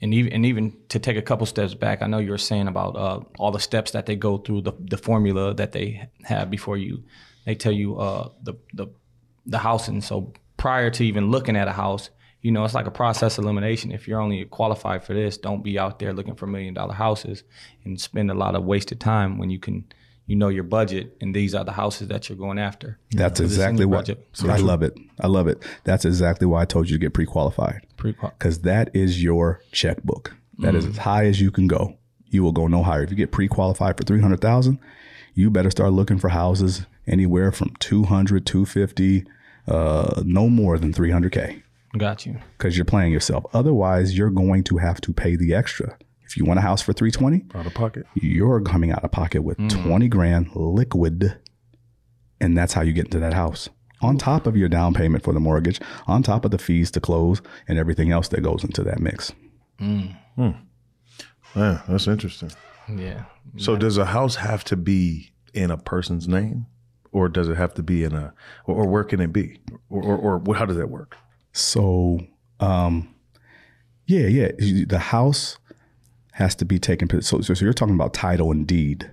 and 0.02 0.12
even 0.12 0.32
and 0.32 0.44
even 0.44 0.76
to 0.88 0.99
take 0.99 1.16
a 1.16 1.23
couple 1.23 1.47
steps 1.47 1.75
back, 1.75 2.02
I 2.02 2.06
know 2.09 2.18
you 2.18 2.30
were 2.30 2.38
saying 2.38 2.68
about 2.68 2.97
uh, 2.97 3.21
all 3.38 3.52
the 3.52 3.61
steps 3.61 3.92
that 3.92 4.06
they 4.06 4.16
go 4.16 4.37
through, 4.37 4.62
the 4.62 4.73
the 4.78 4.99
formula 4.99 5.54
that 5.54 5.73
they 5.73 6.09
have 6.25 6.50
before 6.50 6.76
you, 6.76 7.04
they 7.47 7.54
tell 7.54 7.73
you 7.73 7.97
uh, 7.97 8.28
the 8.42 8.54
the 8.75 8.88
the 9.47 9.59
house, 9.59 9.88
and 9.88 10.02
so 10.02 10.32
prior 10.56 10.90
to 10.90 11.04
even 11.04 11.30
looking 11.30 11.56
at 11.56 11.68
a 11.68 11.73
house, 11.73 12.11
you 12.40 12.50
know, 12.50 12.64
it's 12.64 12.75
like 12.75 12.87
a 12.87 12.90
process 12.90 13.38
elimination. 13.38 13.92
If 13.92 14.09
you're 14.09 14.21
only 14.21 14.44
qualified 14.44 15.04
for 15.04 15.14
this, 15.14 15.38
don't 15.38 15.62
be 15.62 15.78
out 15.78 16.00
there 16.00 16.12
looking 16.12 16.35
for 16.35 16.47
million 16.47 16.75
dollar 16.75 16.94
houses 16.94 17.44
and 17.85 18.00
spend 18.00 18.30
a 18.30 18.35
lot 18.35 18.56
of 18.56 18.64
wasted 18.64 19.00
time 19.00 19.38
when 19.38 19.50
you 19.50 19.61
can, 19.61 19.85
you 20.26 20.36
know 20.36 20.48
your 20.48 20.64
budget, 20.64 21.16
and 21.20 21.34
these 21.34 21.54
are 21.54 21.64
the 21.64 21.72
houses 21.72 22.08
that 22.08 22.28
you're 22.28 22.38
going 22.38 22.58
after. 22.58 22.98
That's 23.10 23.40
exactly 23.40 23.84
what 23.84 23.98
budget. 24.06 24.26
I 24.48 24.56
love 24.56 24.82
it. 24.82 24.94
I 25.20 25.26
love 25.26 25.48
it. 25.48 25.62
That's 25.84 26.04
exactly 26.04 26.46
why 26.46 26.62
I 26.62 26.64
told 26.64 26.88
you 26.88 26.96
to 26.96 27.00
get 27.00 27.12
pre-qualified 27.14 27.86
Pre-qual- 27.96 28.32
because 28.38 28.60
that 28.60 28.94
is 28.94 29.22
your 29.22 29.60
checkbook. 29.72 30.34
That 30.58 30.74
is 30.74 30.86
as 30.86 30.98
high 30.98 31.26
as 31.26 31.40
you 31.40 31.50
can 31.50 31.66
go. 31.66 31.96
You 32.26 32.42
will 32.42 32.52
go 32.52 32.66
no 32.68 32.82
higher. 32.82 33.02
If 33.02 33.10
you 33.10 33.16
get 33.16 33.32
pre-qualified 33.32 33.96
for 33.96 34.04
300,000, 34.04 34.78
you 35.34 35.50
better 35.50 35.70
start 35.70 35.92
looking 35.92 36.18
for 36.18 36.28
houses 36.28 36.86
anywhere 37.06 37.50
from 37.52 37.74
200, 37.80 38.46
250, 38.46 39.24
uh, 39.66 40.22
no 40.24 40.48
more 40.48 40.78
than 40.78 40.92
300k 40.92 41.62
Got 41.98 42.26
you. 42.26 42.38
because 42.56 42.76
you're 42.76 42.84
playing 42.84 43.12
yourself. 43.12 43.44
Otherwise, 43.52 44.16
you're 44.16 44.30
going 44.30 44.62
to 44.64 44.78
have 44.78 45.00
to 45.02 45.12
pay 45.12 45.36
the 45.36 45.54
extra. 45.54 45.96
If 46.32 46.38
you 46.38 46.46
want 46.46 46.58
a 46.58 46.62
house 46.62 46.80
for 46.80 46.94
320, 46.94 47.58
Out 47.58 47.66
of 47.66 47.74
pocket. 47.74 48.06
you're 48.14 48.60
coming 48.62 48.90
out 48.90 49.04
of 49.04 49.10
pocket 49.10 49.42
with 49.42 49.58
mm. 49.58 49.84
20 49.84 50.08
grand 50.08 50.48
liquid 50.54 51.38
and 52.40 52.56
that's 52.56 52.72
how 52.72 52.80
you 52.80 52.92
get 52.92 53.04
into 53.04 53.18
that 53.20 53.34
house 53.34 53.68
on 54.00 54.16
top 54.16 54.46
of 54.46 54.56
your 54.56 54.68
down 54.68 54.94
payment 54.94 55.22
for 55.22 55.34
the 55.34 55.40
mortgage 55.40 55.78
on 56.06 56.22
top 56.22 56.46
of 56.46 56.50
the 56.50 56.58
fees 56.58 56.90
to 56.92 57.00
close 57.00 57.42
and 57.68 57.78
everything 57.78 58.10
else 58.10 58.28
that 58.28 58.40
goes 58.40 58.64
into 58.64 58.82
that 58.82 58.98
mix 58.98 59.32
mm. 59.78 60.16
hmm. 60.36 60.50
Yeah, 61.54 61.82
that's 61.86 62.06
interesting. 62.06 62.50
Yeah. 62.88 63.24
So 63.58 63.76
does 63.76 63.98
a 63.98 64.06
house 64.06 64.36
have 64.36 64.64
to 64.64 64.76
be 64.76 65.34
in 65.52 65.70
a 65.70 65.76
person's 65.76 66.26
name, 66.26 66.64
or 67.12 67.28
does 67.28 67.50
it 67.50 67.58
have 67.58 67.74
to 67.74 67.82
be 67.82 68.04
in 68.04 68.14
a, 68.14 68.32
or, 68.64 68.76
or 68.76 68.88
where 68.88 69.04
can 69.04 69.20
it 69.20 69.34
be, 69.34 69.60
or, 69.90 70.02
or, 70.02 70.42
or 70.46 70.54
how 70.54 70.64
does 70.64 70.78
that 70.78 70.88
work? 70.88 71.18
so 71.52 72.18
um 72.60 73.14
yeah 74.06 74.26
yeah 74.26 74.48
the 74.86 74.98
house 74.98 75.58
has 76.32 76.54
to 76.56 76.64
be 76.64 76.78
taken 76.78 77.08
so, 77.22 77.40
so, 77.40 77.52
you're 77.64 77.72
talking 77.72 77.94
about 77.94 78.14
title 78.14 78.50
and 78.50 78.66
deed. 78.66 79.10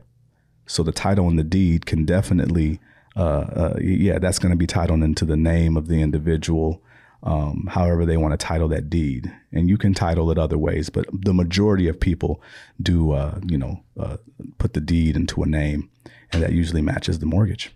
So 0.66 0.84
the 0.84 0.92
title 0.92 1.28
and 1.28 1.38
the 1.38 1.44
deed 1.44 1.86
can 1.86 2.06
definitely 2.06 2.80
uh, 3.16 3.20
uh 3.22 3.76
yeah 3.82 4.20
that's 4.20 4.40
going 4.40 4.52
to 4.52 4.58
be 4.58 4.68
titled 4.68 5.02
into 5.02 5.26
the 5.26 5.36
name 5.36 5.76
of 5.76 5.88
the 5.88 6.02
individual 6.02 6.82
um, 7.24 7.68
however 7.72 8.06
they 8.06 8.18
want 8.18 8.32
to 8.32 8.38
title 8.38 8.68
that 8.70 8.90
deed. 8.90 9.34
And 9.52 9.68
you 9.68 9.78
can 9.78 9.94
title 9.94 10.32
it 10.32 10.38
other 10.38 10.58
ways 10.58 10.90
but 10.90 11.06
the 11.12 11.34
majority 11.34 11.88
of 11.88 12.00
people 12.00 12.42
do 12.82 13.12
uh, 13.12 13.40
you 13.46 13.58
know 13.58 13.84
uh, 14.00 14.18
put 14.58 14.74
the 14.74 14.82
deed 14.82 15.16
into 15.16 15.42
a 15.44 15.48
name 15.48 15.90
and 16.32 16.44
that 16.44 16.52
usually 16.52 16.82
matches 16.82 17.20
the 17.20 17.26
mortgage. 17.26 17.72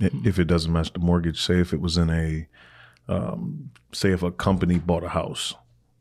If 0.00 0.38
it 0.38 0.44
doesn't 0.44 0.72
match 0.72 0.92
the 0.92 0.98
mortgage, 0.98 1.40
say 1.40 1.60
if 1.60 1.72
it 1.72 1.80
was 1.80 1.98
in 1.98 2.08
a, 2.10 2.48
um, 3.06 3.70
say 3.92 4.12
if 4.12 4.22
a 4.22 4.30
company 4.30 4.78
bought 4.78 5.04
a 5.04 5.10
house, 5.10 5.54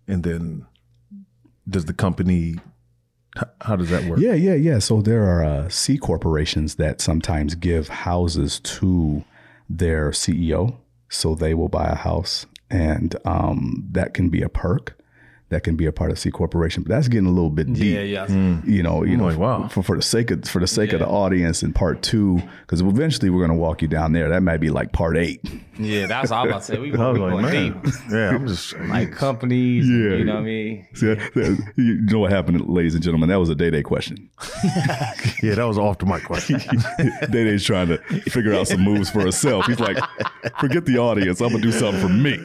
and 0.07 0.23
then 0.23 0.65
does 1.67 1.85
the 1.85 1.93
company, 1.93 2.55
how 3.61 3.75
does 3.75 3.89
that 3.89 4.03
work? 4.05 4.19
Yeah, 4.19 4.33
yeah, 4.33 4.55
yeah. 4.55 4.79
So 4.79 5.01
there 5.01 5.23
are 5.23 5.43
uh, 5.43 5.69
C 5.69 5.97
corporations 5.97 6.75
that 6.75 7.01
sometimes 7.01 7.55
give 7.55 7.87
houses 7.87 8.59
to 8.61 9.23
their 9.69 10.11
CEO. 10.11 10.77
So 11.09 11.33
they 11.35 11.53
will 11.53 11.69
buy 11.69 11.87
a 11.87 11.95
house, 11.95 12.45
and 12.69 13.15
um, 13.25 13.87
that 13.91 14.13
can 14.13 14.29
be 14.29 14.43
a 14.43 14.49
perk. 14.49 14.95
That 15.49 15.63
can 15.63 15.75
be 15.75 15.87
a 15.87 15.91
part 15.91 16.11
of 16.11 16.19
C 16.19 16.29
corporation, 16.29 16.83
but 16.83 16.89
that's 16.89 17.07
getting 17.07 17.25
a 17.25 17.31
little 17.31 17.49
bit 17.49 17.73
deep. 17.73 17.95
Yeah, 17.95 18.01
yeah. 18.01 18.27
You 18.63 18.83
know, 18.83 19.03
you 19.03 19.17
know, 19.17 19.25
like, 19.25 19.39
wow. 19.39 19.67
for, 19.67 19.81
for 19.81 19.95
the 19.95 20.03
sake 20.03 20.29
of 20.29 20.45
for 20.45 20.59
the 20.59 20.67
sake 20.67 20.93
of 20.93 20.99
the 20.99 21.07
audience 21.07 21.63
in 21.63 21.73
part 21.73 22.03
two, 22.03 22.39
because 22.61 22.81
eventually 22.81 23.31
we're 23.31 23.39
going 23.39 23.57
to 23.57 23.59
walk 23.59 23.81
you 23.81 23.87
down 23.87 24.13
there. 24.13 24.29
That 24.29 24.43
might 24.43 24.57
be 24.57 24.69
like 24.69 24.91
part 24.91 25.17
eight. 25.17 25.43
Yeah, 25.79 26.07
that's 26.07 26.29
all 26.31 26.39
I 26.39 26.43
was 26.43 26.49
about 26.51 26.59
to 26.61 26.65
say. 26.65 26.77
We 26.79 26.89
I 26.93 26.97
going, 26.97 27.21
was 27.21 27.31
we 27.31 27.35
like, 27.35 27.51
going 27.51 27.71
man, 27.73 27.81
deep. 27.83 27.93
yeah, 28.11 28.29
I'm 28.29 28.47
just 28.47 28.77
Like 28.79 29.11
companies, 29.13 29.87
Yeah. 29.87 30.15
you 30.17 30.25
know 30.25 30.33
what 30.35 30.41
I 30.41 30.43
mean? 30.43 30.87
See, 30.93 31.05
that- 31.07 31.33
that- 31.35 31.73
you 31.77 32.01
know 32.01 32.19
what 32.19 32.31
happened, 32.31 32.67
ladies 32.69 32.93
and 32.95 33.03
gentlemen? 33.03 33.29
That 33.29 33.39
was 33.39 33.49
a 33.49 33.55
day 33.55 33.69
day 33.69 33.81
question. 33.83 34.29
yeah, 35.41 35.55
that 35.55 35.63
was 35.65 35.77
off 35.77 35.97
the 35.99 36.05
mic 36.05 36.23
question. 36.25 36.59
Day 37.31 37.43
Day's 37.45 37.63
trying 37.63 37.87
to 37.87 37.97
figure 38.29 38.53
out 38.53 38.67
some 38.67 38.81
moves 38.81 39.09
for 39.09 39.21
herself. 39.21 39.65
He's 39.67 39.79
like, 39.79 39.97
forget 40.59 40.85
the 40.85 40.97
audience. 40.97 41.39
I'm 41.41 41.49
gonna 41.49 41.61
do 41.61 41.71
something 41.71 42.01
for 42.01 42.09
me. 42.09 42.37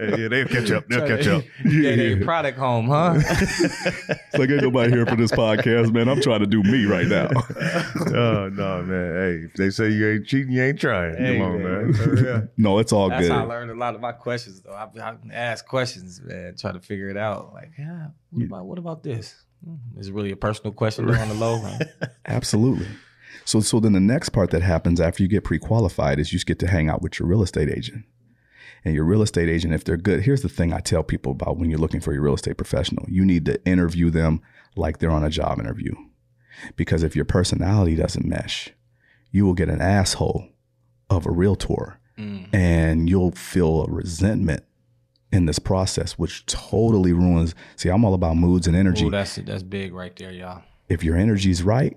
yeah, 0.00 0.28
they'll 0.28 0.46
catch 0.48 0.70
up. 0.70 0.86
They'll 0.88 1.06
catch 1.06 1.26
up. 1.26 1.44
Yeah, 1.64 1.96
they 1.96 2.16
product 2.16 2.58
home, 2.58 2.88
huh? 2.88 3.14
It's 3.18 4.34
like 4.38 4.50
ain't 4.50 4.62
nobody 4.62 4.90
here 4.92 5.06
for 5.06 5.16
this 5.16 5.32
podcast, 5.32 5.92
man. 5.92 6.08
I'm 6.08 6.20
trying 6.20 6.40
to 6.40 6.46
do 6.46 6.62
me 6.62 6.84
right 6.86 7.06
now. 7.06 7.28
Oh 8.14 8.48
no, 8.48 8.82
man. 8.82 9.14
Hey, 9.14 9.44
if 9.46 9.52
they 9.54 9.70
say 9.70 9.90
you 9.90 10.08
ain't 10.10 10.26
cheating, 10.26 10.52
you 10.52 10.62
ain't 10.62 10.80
trying. 10.80 11.16
Hey, 11.16 11.27
Come 11.34 11.42
on, 11.42 11.62
man. 11.62 12.24
man. 12.24 12.50
No, 12.56 12.78
it's 12.78 12.92
all 12.92 13.08
That's 13.08 13.22
good. 13.26 13.32
how 13.32 13.44
I 13.44 13.46
learned 13.46 13.70
a 13.70 13.74
lot 13.74 13.94
of 13.94 14.00
my 14.00 14.12
questions, 14.12 14.60
though. 14.62 14.72
I, 14.72 14.88
I 15.02 15.16
ask 15.32 15.66
questions, 15.66 16.20
man, 16.24 16.54
try 16.56 16.72
to 16.72 16.80
figure 16.80 17.08
it 17.10 17.16
out. 17.16 17.52
Like, 17.52 17.72
yeah, 17.78 18.08
what 18.30 18.44
about 18.44 18.66
what 18.66 18.78
about 18.78 19.02
this? 19.02 19.34
Hmm, 19.64 19.98
Is 19.98 20.08
it 20.08 20.14
really 20.14 20.30
a 20.32 20.36
personal 20.36 20.72
question 20.72 21.08
on 21.08 21.28
the 21.28 21.34
low? 21.34 21.60
Absolutely. 22.26 22.86
So, 23.44 23.60
so 23.60 23.80
then 23.80 23.92
the 23.92 24.00
next 24.00 24.30
part 24.30 24.50
that 24.50 24.62
happens 24.62 25.00
after 25.00 25.22
you 25.22 25.28
get 25.28 25.44
pre-qualified 25.44 26.18
is 26.18 26.32
you 26.32 26.36
just 26.36 26.46
get 26.46 26.58
to 26.60 26.66
hang 26.66 26.88
out 26.88 27.02
with 27.02 27.18
your 27.18 27.28
real 27.28 27.42
estate 27.42 27.68
agent. 27.70 28.04
And 28.84 28.94
your 28.94 29.04
real 29.04 29.22
estate 29.22 29.48
agent, 29.48 29.74
if 29.74 29.84
they're 29.84 29.96
good, 29.96 30.22
here's 30.22 30.42
the 30.42 30.48
thing 30.48 30.72
I 30.72 30.80
tell 30.80 31.02
people 31.02 31.32
about 31.32 31.56
when 31.56 31.68
you're 31.68 31.80
looking 31.80 32.00
for 32.00 32.12
your 32.12 32.22
real 32.22 32.34
estate 32.34 32.56
professional. 32.56 33.04
You 33.08 33.24
need 33.24 33.44
to 33.46 33.62
interview 33.64 34.10
them 34.10 34.40
like 34.76 34.98
they're 34.98 35.10
on 35.10 35.24
a 35.24 35.30
job 35.30 35.58
interview. 35.58 35.94
Because 36.76 37.02
if 37.02 37.16
your 37.16 37.24
personality 37.24 37.96
doesn't 37.96 38.24
mesh, 38.24 38.70
you 39.30 39.44
will 39.44 39.54
get 39.54 39.68
an 39.68 39.80
asshole 39.80 40.48
of 41.10 41.26
a 41.26 41.30
realtor 41.30 41.98
mm. 42.18 42.46
and 42.52 43.08
you'll 43.08 43.32
feel 43.32 43.84
a 43.84 43.90
resentment 43.90 44.64
in 45.30 45.46
this 45.46 45.58
process, 45.58 46.12
which 46.12 46.46
totally 46.46 47.12
ruins. 47.12 47.54
See, 47.76 47.88
I'm 47.88 48.04
all 48.04 48.14
about 48.14 48.36
moods 48.36 48.66
and 48.66 48.74
energy. 48.76 49.06
Ooh, 49.06 49.10
that's 49.10 49.36
that's 49.36 49.62
big 49.62 49.92
right 49.92 50.14
there, 50.16 50.32
y'all. 50.32 50.62
if 50.88 51.04
your 51.04 51.16
energy's 51.16 51.62
right, 51.62 51.96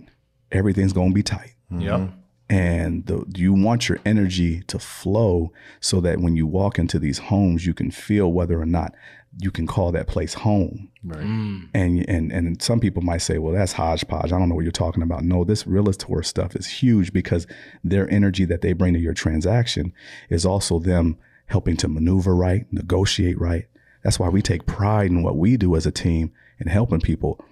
everything's 0.52 0.94
going 0.94 1.10
to 1.10 1.16
be 1.16 1.24
tight. 1.24 1.56
Mm-hmm. 1.72 1.82
Yep. 1.82 2.12
And 2.50 3.06
the, 3.06 3.24
you 3.34 3.54
want 3.54 3.88
your 3.88 4.00
energy 4.06 4.62
to 4.64 4.78
flow 4.78 5.54
so 5.80 6.02
that 6.02 6.20
when 6.20 6.36
you 6.36 6.46
walk 6.46 6.78
into 6.78 7.00
these 7.00 7.18
homes, 7.18 7.66
you 7.66 7.74
can 7.74 7.92
feel 7.92 8.32
whether 8.34 8.60
or 8.60 8.66
not 8.66 8.94
you 9.40 9.52
can 9.52 9.66
call 9.66 9.92
that 9.92 10.08
place 10.08 10.34
home. 10.34 10.90
Right. 11.04 11.24
Mm. 11.24 11.70
And 11.74 12.10
and 12.10 12.32
and 12.32 12.62
some 12.62 12.80
people 12.80 13.02
might 13.02 13.20
say, 13.20 13.38
well, 13.38 13.54
that's 13.54 13.74
hodgepodge. 13.74 14.32
I 14.32 14.40
don't 14.40 14.50
know 14.50 14.56
what 14.56 14.64
you're 14.64 14.72
talking 14.72 15.04
about. 15.04 15.24
No, 15.24 15.44
this 15.44 15.66
realtor 15.66 16.24
stuff 16.24 16.56
is 16.56 16.68
huge 16.68 17.14
because 17.14 17.48
their 17.84 18.12
energy 18.12 18.46
that 18.46 18.62
they 18.62 18.74
bring 18.74 18.94
to 18.94 19.00
your 19.00 19.14
transaction 19.14 19.94
is 20.30 20.46
also 20.46 20.80
them 20.80 21.18
helping 21.46 21.78
to 21.78 21.88
maneuver 21.88 22.36
right, 22.36 22.66
negotiate 22.72 23.40
right. 23.40 23.68
That's 24.04 24.20
why 24.20 24.30
we 24.30 24.42
take 24.42 24.66
pride 24.66 25.12
in 25.12 25.24
what 25.24 25.38
we 25.38 25.58
do 25.58 25.76
as 25.76 25.86
a 25.86 25.92
team 25.92 26.32
and 26.60 26.70
helping 26.70 27.02
people, 27.02 27.44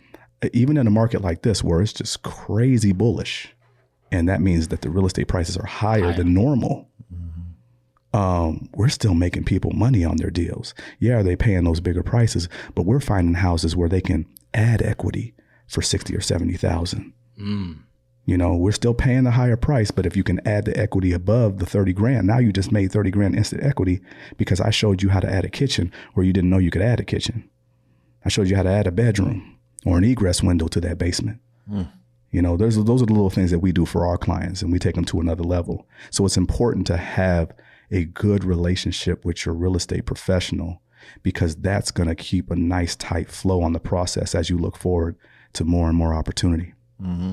even 0.54 0.78
in 0.78 0.88
a 0.88 0.92
market 0.92 1.22
like 1.22 1.44
this 1.44 1.64
where 1.64 1.82
it's 1.82 1.94
just 1.94 2.24
crazy 2.24 2.92
bullish, 2.92 3.54
and 4.12 4.28
that 4.28 4.42
means 4.42 4.70
that 4.70 4.82
the 4.82 4.90
real 4.90 5.06
estate 5.06 5.28
prices 5.28 5.58
are 5.58 5.66
higher 5.66 6.14
than 6.14 6.34
normal 6.34 6.90
mm-hmm. 7.14 7.39
Um, 8.14 8.70
we're 8.74 8.90
still 8.90 9.14
making 9.14 9.44
people 9.46 9.72
money 9.72 10.04
on 10.04 10.18
their 10.18 10.32
deals. 10.32 10.74
Yeah, 11.00 11.18
are 11.18 11.24
they 11.24 11.36
paying 11.36 11.64
those 11.64 11.80
bigger 11.80 12.04
prices? 12.04 12.50
But 12.76 12.86
we're 12.86 13.00
finding 13.00 13.36
houses 13.36 13.76
where 13.76 13.90
they 13.90 14.02
can 14.02 14.26
add 14.54 14.82
equity 14.82 15.34
for 15.68 15.82
sixty 15.82 16.16
or 16.16 16.22
seventy 16.22 16.56
thousand. 16.58 17.14
You 18.26 18.38
know, 18.38 18.56
we're 18.56 18.74
still 18.74 18.94
paying 18.94 19.24
the 19.24 19.32
higher 19.32 19.58
price, 19.58 19.90
but 19.90 20.06
if 20.06 20.16
you 20.16 20.24
can 20.24 20.40
add 20.48 20.66
the 20.66 20.78
equity 20.78 21.14
above 21.14 21.58
the 21.58 21.66
thirty 21.66 21.94
grand, 21.94 22.28
now 22.28 22.38
you 22.38 22.52
just 22.52 22.72
made 22.72 22.92
thirty 22.92 23.12
grand 23.12 23.36
instant 23.36 23.64
equity 23.64 24.02
because 24.38 24.62
I 24.62 24.70
showed 24.72 25.02
you 25.02 25.10
how 25.10 25.20
to 25.20 25.32
add 25.32 25.46
a 25.46 25.50
kitchen 25.50 25.92
where 26.14 26.26
you 26.26 26.34
didn't 26.34 26.50
know 26.50 26.58
you 26.60 26.72
could 26.72 26.82
add 26.82 27.00
a 27.00 27.04
kitchen. 27.06 27.50
I 28.26 28.30
showed 28.30 28.48
you 28.50 28.56
how 28.56 28.64
to 28.64 28.70
add 28.70 28.86
a 28.88 28.92
bedroom 28.92 29.58
or 29.86 29.98
an 29.98 30.04
egress 30.04 30.44
window 30.44 30.68
to 30.68 30.82
that 30.82 30.98
basement. 30.98 31.40
You 32.32 32.42
know, 32.44 32.58
there's 32.58 32.76
those 32.84 33.02
are 33.02 33.06
the 33.08 33.14
little 33.14 33.30
things 33.32 33.50
that 33.52 33.60
we 33.60 33.72
do 33.72 33.86
for 33.86 34.06
our 34.06 34.18
clients 34.18 34.62
and 34.62 34.72
we 34.72 34.78
take 34.78 34.96
them 34.96 35.06
to 35.06 35.20
another 35.20 35.44
level. 35.44 35.88
So 36.12 36.26
it's 36.26 36.38
important 36.38 36.86
to 36.88 36.98
have 36.98 37.52
a 37.92 38.06
good 38.06 38.44
relationship 38.44 39.26
with 39.26 39.46
your 39.46 39.56
real 39.56 39.76
estate 39.76 40.06
professional 40.06 40.82
because 41.24 41.56
that's 41.56 41.92
going 41.92 42.10
to 42.10 42.16
keep 42.16 42.52
a 42.52 42.56
nice 42.56 42.96
tight 42.96 43.30
flow 43.30 43.62
on 43.62 43.74
the 43.74 43.80
process 43.80 44.36
as 44.36 44.50
you 44.50 44.58
look 44.58 44.78
forward 44.78 45.16
to 45.54 45.64
more 45.64 45.88
and 45.88 45.98
more 45.98 46.14
opportunity. 46.14 46.74
Mm-hmm. 47.02 47.32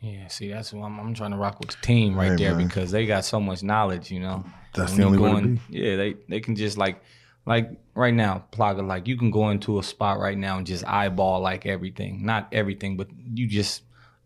Yeah, 0.00 0.28
see, 0.28 0.48
that's 0.50 0.72
why 0.72 0.84
I'm, 0.84 0.98
I'm 1.00 1.14
trying 1.14 1.30
to 1.30 1.38
rock 1.38 1.60
with 1.60 1.70
the 1.70 1.76
team 1.80 2.14
right 2.14 2.32
Hey, 2.32 2.36
there 2.36 2.54
man. 2.54 2.66
because 2.66 2.90
they 2.90 3.06
got 3.06 3.24
so 3.24 3.40
much 3.40 3.62
knowledge, 3.62 4.10
you 4.10 4.20
know. 4.20 4.44
That's 4.74 4.90
When 4.92 4.96
the 4.96 5.02
you 5.02 5.06
only 5.06 5.18
way 5.18 5.30
going- 5.30 5.60
Yeah, 5.70 5.96
they 5.96 6.14
they 6.28 6.40
can 6.40 6.56
just 6.56 6.76
like 6.76 7.00
like 7.46 7.70
right 7.94 8.12
now, 8.12 8.44
Plaga, 8.52 8.86
like 8.86 9.06
you 9.06 9.16
can 9.16 9.30
go 9.30 9.48
into 9.50 9.78
a 9.78 9.82
spot 9.82 10.18
right 10.18 10.36
now 10.36 10.58
and 10.58 10.66
just 10.66 10.84
eyeball 10.86 11.40
like 11.40 11.64
everything. 11.64 12.24
Not 12.26 12.48
everything, 12.52 12.96
but 12.98 13.08
you 13.32 13.46
just 13.46 13.82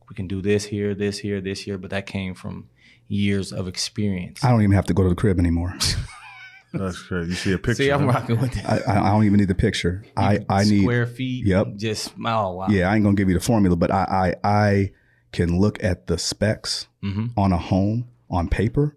we 0.09 0.15
can 0.17 0.27
do 0.27 0.41
this 0.43 0.65
here, 0.65 0.95
this 0.95 1.19
here, 1.19 1.41
this 1.41 1.61
here, 1.61 1.79
but 1.79 1.91
that 1.91 2.07
came 2.07 2.35
from 2.35 2.69
years 3.09 3.53
of 3.53 3.67
experience. 3.69 4.45
I 4.45 4.51
don't 4.51 4.63
even 4.63 4.73
have 4.73 4.85
to 4.87 4.95
go 4.95 5.03
to 5.03 5.09
the 5.09 5.15
crib 5.17 5.39
anymore. 5.39 5.75
That's 6.75 7.03
crazy. 7.03 7.31
You 7.31 7.35
see 7.37 7.53
a 7.53 7.59
picture. 7.59 7.75
See, 7.85 7.91
I'm 7.91 8.01
huh? 8.03 8.07
rocking 8.13 8.39
with 8.41 8.53
that. 8.53 8.87
I, 8.89 8.93
I 8.93 9.07
I 9.09 9.11
don't 9.11 9.25
even 9.25 9.39
need 9.41 9.49
the 9.49 9.55
picture. 9.55 10.05
I, 10.17 10.41
I 10.51 10.65
need 10.65 10.83
square 10.83 11.07
feet. 11.07 11.47
Yep. 11.47 11.77
Just 11.77 12.13
oh 12.25 12.53
wow. 12.53 12.67
Yeah, 12.69 12.91
I 12.91 12.95
ain't 12.95 13.05
gonna 13.05 13.17
give 13.17 13.29
you 13.29 13.35
the 13.35 13.41
formula, 13.45 13.75
but 13.75 13.91
I 13.91 14.35
I, 14.45 14.49
I 14.49 14.91
can 15.33 15.59
look 15.59 15.83
at 15.83 16.07
the 16.07 16.19
specs 16.19 16.87
Mm-hmm. 17.03 17.27
on 17.39 17.53
a 17.53 17.59
home 17.59 18.09
on 18.29 18.49
paper 18.49 18.97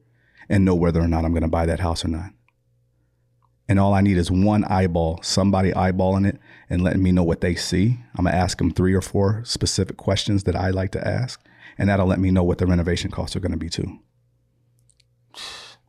and 0.50 0.66
know 0.66 0.74
whether 0.76 1.00
or 1.00 1.08
not 1.08 1.24
I'm 1.24 1.34
gonna 1.34 1.48
buy 1.48 1.66
that 1.68 1.80
house 1.80 2.04
or 2.04 2.08
not. 2.10 2.32
and 3.70 3.80
all 3.80 3.94
I 3.94 4.02
need 4.02 4.18
is 4.18 4.30
one 4.32 4.66
eyeball, 4.66 5.20
somebody 5.24 5.72
eyeballing 5.72 6.28
it 6.28 6.38
and 6.70 6.82
letting 6.82 7.02
me 7.04 7.12
know 7.14 7.24
what 7.24 7.40
they 7.42 7.56
see. 7.56 8.00
I'm 8.18 8.26
gonna 8.26 8.36
ask 8.36 8.58
them 8.58 8.72
three 8.72 8.94
or 8.94 9.02
four 9.02 9.44
specific 9.46 9.96
questions 9.98 10.44
that 10.44 10.56
I 10.58 10.72
like 10.72 10.92
to 10.92 11.08
ask, 11.08 11.40
and 11.82 11.90
that'll 11.90 12.06
let 12.06 12.20
me 12.20 12.30
know 12.30 12.44
what 12.44 12.60
the 12.60 12.68
renovation 12.68 13.10
costs 13.10 13.36
are 13.36 13.40
gonna 13.40 13.58
be 13.58 13.68
too. 13.68 14.00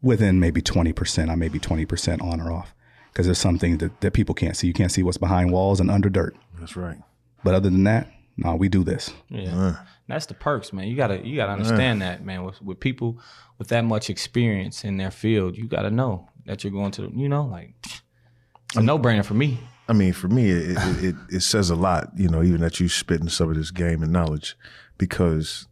Within 0.00 0.40
maybe 0.40 0.62
20%, 0.62 1.28
I 1.28 1.34
may 1.34 1.48
be 1.48 1.60
20% 1.60 2.22
on 2.22 2.40
or 2.40 2.50
off. 2.50 2.74
Because 3.12 3.26
there's 3.26 3.38
some 3.38 3.58
things 3.58 3.78
that, 3.78 4.00
that 4.00 4.14
people 4.14 4.34
can't 4.34 4.56
see. 4.56 4.66
You 4.66 4.72
can't 4.72 4.90
see 4.90 5.02
what's 5.02 5.18
behind 5.18 5.52
walls 5.52 5.80
and 5.80 5.90
under 5.90 6.08
dirt. 6.08 6.34
That's 6.58 6.76
right. 6.76 6.96
But 7.44 7.54
other 7.54 7.68
than 7.68 7.84
that, 7.84 8.10
no, 8.38 8.56
we 8.56 8.70
do 8.70 8.82
this. 8.82 9.12
Yeah, 9.28 9.76
that's 10.08 10.24
the 10.24 10.32
perks, 10.32 10.72
man. 10.72 10.88
You 10.88 10.96
gotta 10.96 11.26
you 11.26 11.36
gotta 11.36 11.52
understand 11.52 12.00
that, 12.00 12.24
man. 12.24 12.42
With 12.42 12.62
with 12.62 12.80
people 12.80 13.20
with 13.58 13.68
that 13.68 13.84
much 13.84 14.08
experience 14.08 14.82
in 14.82 14.96
their 14.96 15.10
field, 15.10 15.58
you 15.58 15.68
gotta 15.68 15.90
know 15.90 16.30
that 16.46 16.64
you're 16.64 16.72
going 16.72 16.92
to, 16.92 17.12
you 17.14 17.28
know, 17.28 17.44
like 17.44 17.74
it's 17.84 18.76
a 18.76 18.82
no 18.82 18.98
brainer 18.98 19.26
for 19.26 19.34
me. 19.34 19.58
I 19.88 19.92
mean, 19.92 20.14
for 20.14 20.28
me, 20.28 20.48
it, 20.48 20.78
it, 20.78 21.04
it, 21.04 21.14
it 21.28 21.40
says 21.40 21.68
a 21.68 21.76
lot, 21.76 22.12
you 22.16 22.28
know, 22.28 22.42
even 22.42 22.62
that 22.62 22.80
you 22.80 22.88
spitting 22.88 23.28
some 23.28 23.50
of 23.50 23.56
this 23.56 23.70
game 23.70 24.02
and 24.02 24.10
knowledge, 24.10 24.56
because 24.96 25.66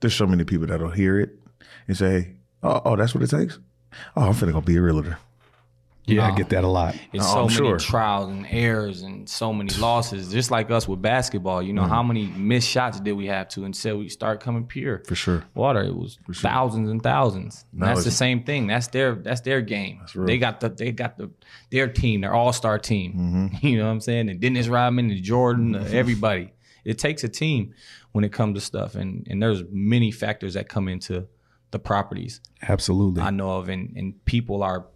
there's 0.00 0.14
so 0.14 0.26
many 0.26 0.44
people 0.44 0.66
that'll 0.66 0.90
hear 0.90 1.20
it 1.20 1.30
and 1.88 1.96
say, 1.96 2.32
"Oh, 2.62 2.80
oh 2.84 2.96
that's 2.96 3.14
what 3.14 3.22
it 3.22 3.30
takes." 3.30 3.58
Oh, 4.16 4.22
I'm 4.22 4.34
finna 4.34 4.52
go 4.52 4.60
be 4.60 4.76
a 4.76 4.82
realtor. 4.82 5.18
Yeah, 6.06 6.26
I 6.26 6.34
get 6.34 6.48
that 6.48 6.64
a 6.64 6.68
lot. 6.68 6.96
It's 7.12 7.24
Oh, 7.24 7.28
so 7.28 7.38
I'm 7.40 7.46
many 7.46 7.56
sure. 7.56 7.78
trials 7.78 8.30
and 8.30 8.46
errors 8.50 9.02
and 9.02 9.28
so 9.28 9.52
many 9.52 9.72
losses. 9.76 10.32
Just 10.32 10.50
like 10.50 10.68
us 10.70 10.88
with 10.88 11.00
basketball, 11.00 11.62
you 11.62 11.72
know, 11.72 11.84
how 11.84 12.02
many 12.02 12.26
missed 12.26 12.68
shots 12.68 12.98
did 12.98 13.12
we 13.12 13.26
have 13.26 13.48
to 13.50 13.64
until 13.64 13.98
we 13.98 14.08
start 14.08 14.40
coming 14.40 14.64
pure? 14.66 15.02
For 15.06 15.14
sure. 15.14 15.44
Water, 15.54 15.82
it 15.82 15.94
was 15.94 16.18
thousands 16.34 16.90
and 16.90 17.00
thousands. 17.02 17.64
And 17.72 17.82
that's 17.82 18.02
the 18.04 18.10
same 18.10 18.42
thing. 18.42 18.66
That's 18.66 18.88
their 18.88 19.14
that's 19.14 19.42
their 19.42 19.60
game. 19.60 20.00
They 20.14 20.38
got 20.38 20.58
the 20.60 20.70
they 20.70 20.90
got 20.90 21.16
the 21.16 21.30
their 21.70 21.86
team, 21.86 22.22
their 22.22 22.34
all 22.34 22.52
star 22.52 22.78
team. 22.78 23.12
Mm-hmm. 23.12 23.66
You 23.70 23.78
know 23.78 23.84
what 23.84 23.92
I'm 23.92 24.00
saying? 24.00 24.28
And 24.30 24.40
Dennis 24.40 24.66
Rodman 24.68 25.10
and 25.10 25.22
Jordan, 25.22 25.76
uh, 25.76 25.88
everybody. 25.92 26.52
It 26.84 26.98
takes 26.98 27.24
a 27.24 27.28
team 27.28 27.74
when 28.12 28.24
it 28.24 28.32
comes 28.32 28.56
to 28.58 28.60
stuff, 28.64 28.94
and 28.94 29.26
and 29.30 29.42
there's 29.42 29.62
many 29.70 30.10
factors 30.10 30.54
that 30.54 30.68
come 30.68 30.88
into 30.88 31.26
the 31.70 31.78
properties. 31.78 32.40
Absolutely. 32.68 33.22
I 33.22 33.30
know 33.30 33.52
of, 33.58 33.68
and, 33.68 33.92
and 33.96 34.24
people 34.24 34.62
are, 34.64 34.86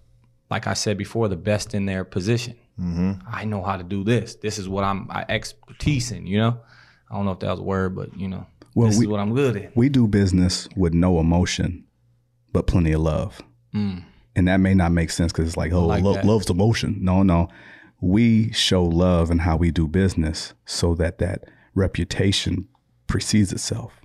like 0.50 0.66
I 0.66 0.74
said 0.74 0.98
before, 0.98 1.28
the 1.28 1.36
best 1.36 1.72
in 1.74 1.86
their 1.86 2.04
position. 2.04 2.56
Mm-hmm. 2.80 3.12
I 3.28 3.44
know 3.44 3.62
how 3.62 3.76
to 3.76 3.84
do 3.84 4.02
this. 4.02 4.34
This 4.34 4.58
is 4.58 4.68
what 4.68 4.82
I'm 4.82 5.08
I 5.10 5.24
expertise 5.28 6.10
in. 6.10 6.26
You 6.26 6.38
know, 6.38 6.60
I 7.10 7.14
don't 7.14 7.24
know 7.26 7.32
if 7.32 7.38
that 7.40 7.50
was 7.50 7.60
a 7.60 7.62
word, 7.62 7.94
but 7.94 8.16
you 8.18 8.26
know, 8.26 8.46
Well, 8.74 8.88
this 8.88 8.98
we- 8.98 9.04
is 9.04 9.08
what 9.10 9.20
I'm 9.20 9.34
good 9.34 9.56
at. 9.56 9.76
we 9.76 9.88
do 9.88 10.08
business 10.08 10.68
with 10.76 10.94
no 10.94 11.20
emotion, 11.20 11.84
but 12.52 12.66
plenty 12.66 12.90
of 12.92 13.02
love. 13.02 13.40
And 14.36 14.48
that 14.48 14.58
may 14.58 14.74
not 14.74 14.90
make 14.92 15.10
sense 15.10 15.32
because 15.32 15.46
it's 15.48 15.56
like, 15.56 15.72
oh, 15.72 15.82
Mm. 15.82 15.86
like 15.88 16.02
lo- 16.02 16.20
love's 16.24 16.50
emotion. 16.50 16.98
No, 17.00 17.22
no. 17.22 17.48
We 18.00 18.50
show 18.52 18.84
love 18.84 19.30
in 19.30 19.38
how 19.38 19.56
we 19.56 19.70
do 19.70 19.86
business 19.88 20.54
so 20.64 20.94
that 20.96 21.18
that 21.18 21.44
reputation 21.74 22.68
precedes 23.06 23.52
itself 23.52 24.00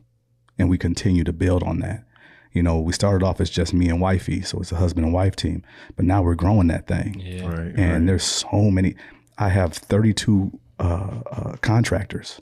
and 0.59 0.69
we 0.69 0.77
continue 0.77 1.23
to 1.23 1.33
build 1.33 1.63
on 1.63 1.79
that. 1.79 2.03
You 2.51 2.63
know, 2.63 2.79
we 2.79 2.93
started 2.93 3.25
off 3.25 3.39
as 3.39 3.49
just 3.49 3.73
me 3.73 3.89
and 3.89 4.01
wifey, 4.01 4.41
so 4.41 4.59
it's 4.59 4.71
a 4.71 4.75
husband 4.75 5.05
and 5.05 5.13
wife 5.13 5.35
team, 5.35 5.63
but 5.95 6.05
now 6.05 6.21
we're 6.21 6.35
growing 6.35 6.67
that 6.67 6.88
thing. 6.88 7.19
Yeah. 7.19 7.47
Right. 7.47 7.73
And 7.77 8.09
there's 8.09 8.23
so 8.23 8.71
many. 8.71 8.95
I 9.38 9.49
have 9.49 9.73
32 9.73 10.59
uh, 10.79 10.83
uh, 10.83 11.55
contractors 11.61 12.41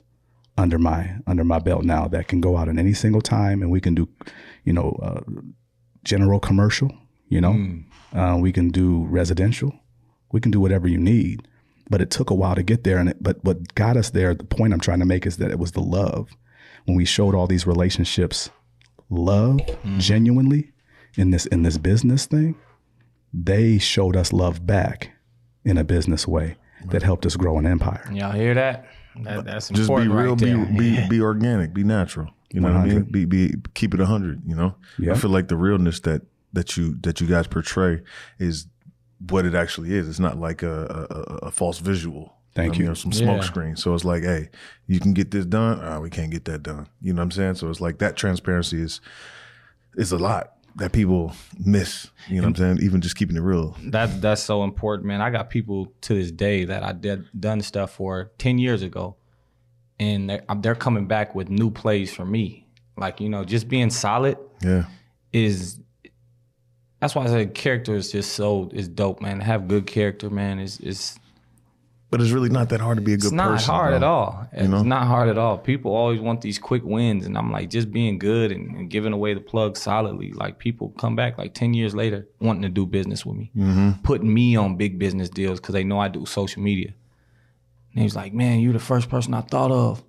under 0.56 0.78
my 0.78 1.16
under 1.26 1.44
my 1.44 1.58
belt 1.58 1.84
now 1.84 2.08
that 2.08 2.26
can 2.26 2.40
go 2.40 2.56
out 2.56 2.68
at 2.68 2.78
any 2.78 2.94
single 2.94 3.20
time, 3.20 3.62
and 3.62 3.70
we 3.70 3.80
can 3.80 3.94
do, 3.94 4.08
you 4.64 4.72
know, 4.72 4.98
uh, 5.02 5.20
general 6.04 6.40
commercial. 6.40 6.90
You 7.28 7.42
know, 7.42 7.82
uh, 8.14 8.38
we 8.40 8.52
can 8.52 8.70
do 8.70 9.04
residential. 9.04 9.74
We 10.32 10.40
can 10.40 10.50
do 10.50 10.60
whatever 10.60 10.88
you 10.88 10.98
need. 10.98 11.46
But 11.90 12.02
it 12.02 12.10
took 12.10 12.30
a 12.30 12.34
while 12.34 12.54
to 12.54 12.62
get 12.62 12.84
there, 12.84 12.98
and 12.98 13.08
it, 13.08 13.22
but 13.22 13.42
what 13.44 13.74
got 13.74 13.96
us 13.96 14.10
there. 14.10 14.34
The 14.34 14.44
point 14.44 14.72
I'm 14.72 14.80
trying 14.80 15.00
to 15.00 15.06
make 15.06 15.26
is 15.26 15.38
that 15.38 15.50
it 15.50 15.58
was 15.58 15.72
the 15.72 15.80
love 15.80 16.36
when 16.84 16.96
we 16.96 17.04
showed 17.04 17.34
all 17.34 17.46
these 17.46 17.66
relationships 17.66 18.50
love 19.10 19.56
mm-hmm. 19.56 19.98
genuinely 19.98 20.72
in 21.16 21.30
this 21.30 21.46
in 21.46 21.62
this 21.62 21.78
business 21.78 22.26
thing 22.26 22.54
they 23.32 23.78
showed 23.78 24.16
us 24.16 24.32
love 24.32 24.66
back 24.66 25.12
in 25.64 25.78
a 25.78 25.84
business 25.84 26.26
way 26.26 26.56
that 26.86 27.02
helped 27.02 27.26
us 27.26 27.36
grow 27.36 27.58
an 27.58 27.66
empire. 27.66 28.08
Y'all 28.12 28.32
hear 28.32 28.54
that? 28.54 28.86
that 29.22 29.44
that's 29.44 29.68
Just 29.68 29.76
be 29.76 29.82
important 29.82 30.12
real, 30.12 30.30
right 30.30 30.38
be 30.38 30.52
there. 30.52 31.04
be 31.04 31.08
be 31.18 31.20
organic, 31.20 31.74
be 31.74 31.84
natural. 31.84 32.30
You 32.50 32.60
know 32.60 32.68
what 32.72 32.76
I 32.76 32.86
mean? 32.86 33.02
Be 33.02 33.24
be 33.24 33.54
keep 33.74 33.94
it 33.94 34.00
hundred. 34.00 34.42
You 34.46 34.54
know, 34.54 34.74
Yeah. 34.98 35.12
I 35.12 35.16
feel 35.16 35.30
like 35.30 35.48
the 35.48 35.56
realness 35.56 36.00
that 36.00 36.22
that 36.52 36.76
you 36.76 36.96
that 37.02 37.20
you 37.20 37.26
guys 37.26 37.46
portray 37.46 38.00
is 38.38 38.66
what 39.30 39.44
it 39.44 39.54
actually 39.54 39.94
is. 39.94 40.08
It's 40.08 40.20
not 40.20 40.38
like 40.38 40.62
a 40.62 41.06
a, 41.42 41.46
a 41.46 41.50
false 41.50 41.78
visual. 41.78 42.34
Thank 42.54 42.74
I 42.74 42.78
you. 42.78 42.84
mean, 42.86 42.94
some 42.96 43.12
smoke 43.12 43.40
Yeah. 43.42 43.46
screen. 43.46 43.76
So 43.76 43.94
it's 43.94 44.04
like, 44.04 44.22
hey, 44.24 44.48
you 44.86 44.98
can 45.00 45.12
get 45.12 45.30
this 45.30 45.44
done. 45.44 45.78
Ah, 45.82 46.00
we 46.00 46.10
can't 46.10 46.30
get 46.30 46.44
that 46.46 46.62
done. 46.62 46.88
You 47.00 47.12
know 47.12 47.18
what 47.20 47.24
I'm 47.24 47.30
saying? 47.30 47.54
So 47.56 47.68
it's 47.70 47.80
like 47.80 47.98
that 47.98 48.16
transparency 48.16 48.80
is 48.80 49.00
is 49.96 50.12
a 50.12 50.18
lot 50.18 50.52
that 50.76 50.92
people 50.92 51.32
miss. 51.58 52.08
You 52.28 52.36
know 52.36 52.42
what 52.48 52.60
I'm 52.60 52.76
saying? 52.76 52.78
Even 52.82 53.00
just 53.00 53.16
keeping 53.16 53.36
it 53.36 53.40
real. 53.40 53.76
That 53.86 54.20
that's 54.20 54.42
so 54.42 54.64
important, 54.64 55.06
man. 55.06 55.20
I 55.20 55.30
got 55.30 55.50
people 55.50 55.92
to 56.02 56.14
this 56.14 56.30
day 56.32 56.64
that 56.64 56.82
I 56.82 56.92
did 56.92 57.24
done 57.38 57.60
stuff 57.60 57.92
for 57.92 58.30
ten 58.38 58.58
years 58.58 58.82
ago, 58.82 59.16
and 60.00 60.30
they're, 60.30 60.42
they're 60.60 60.74
coming 60.74 61.06
back 61.06 61.34
with 61.34 61.48
new 61.50 61.70
plays 61.70 62.12
for 62.14 62.24
me. 62.24 62.66
Like 62.96 63.20
you 63.20 63.28
know, 63.28 63.44
just 63.44 63.68
being 63.68 63.90
solid 63.90 64.36
Yeah. 64.62 64.86
is. 65.32 65.80
That's 67.00 67.14
why 67.14 67.24
I 67.24 67.26
said 67.28 67.54
character 67.54 67.94
is 67.94 68.10
just 68.12 68.32
so 68.32 68.68
is 68.72 68.88
dope, 68.88 69.20
man. 69.20 69.38
To 69.38 69.44
have 69.44 69.68
good 69.68 69.86
character, 69.86 70.30
man, 70.30 70.58
is 70.58 70.80
is 70.80 71.18
But 72.10 72.20
it's 72.20 72.30
really 72.32 72.48
not 72.48 72.70
that 72.70 72.80
hard 72.80 72.96
to 72.96 73.02
be 73.02 73.12
a 73.12 73.16
good 73.16 73.30
person. 73.30 73.38
it's 73.38 73.44
not 73.44 73.50
person. 73.52 73.74
hard 73.74 73.90
bro. 73.90 73.96
at 73.96 74.02
all. 74.02 74.48
It's 74.52 74.68
know? 74.68 74.82
not 74.82 75.06
hard 75.06 75.28
at 75.28 75.38
all. 75.38 75.58
People 75.58 75.94
always 75.94 76.20
want 76.20 76.40
these 76.40 76.58
quick 76.58 76.82
wins, 76.84 77.24
and 77.26 77.36
I'm 77.38 77.52
like, 77.52 77.70
just 77.70 77.92
being 77.92 78.18
good 78.18 78.50
and, 78.50 78.74
and 78.76 78.90
giving 78.90 79.12
away 79.12 79.34
the 79.34 79.40
plug 79.40 79.76
solidly. 79.76 80.32
Like 80.32 80.58
people 80.58 80.88
come 80.98 81.14
back 81.14 81.38
like 81.38 81.54
ten 81.54 81.72
years 81.74 81.94
later 81.94 82.26
wanting 82.40 82.62
to 82.62 82.68
do 82.68 82.84
business 82.86 83.24
with 83.24 83.36
me, 83.36 83.50
Mm-hmm. 83.56 84.02
putting 84.02 84.32
me 84.34 84.56
on 84.56 84.76
big 84.76 84.98
business 84.98 85.28
deals 85.28 85.60
because 85.60 85.74
they 85.74 85.84
know 85.84 86.00
I 86.00 86.08
do 86.08 86.26
social 86.26 86.62
media. 86.62 86.92
And 87.94 88.02
he's 88.02 88.16
like, 88.16 88.32
"Man, 88.34 88.58
you're 88.60 88.72
the 88.72 88.78
first 88.80 89.08
person 89.08 89.34
I 89.34 89.42
thought 89.42 89.70
of." 89.70 90.02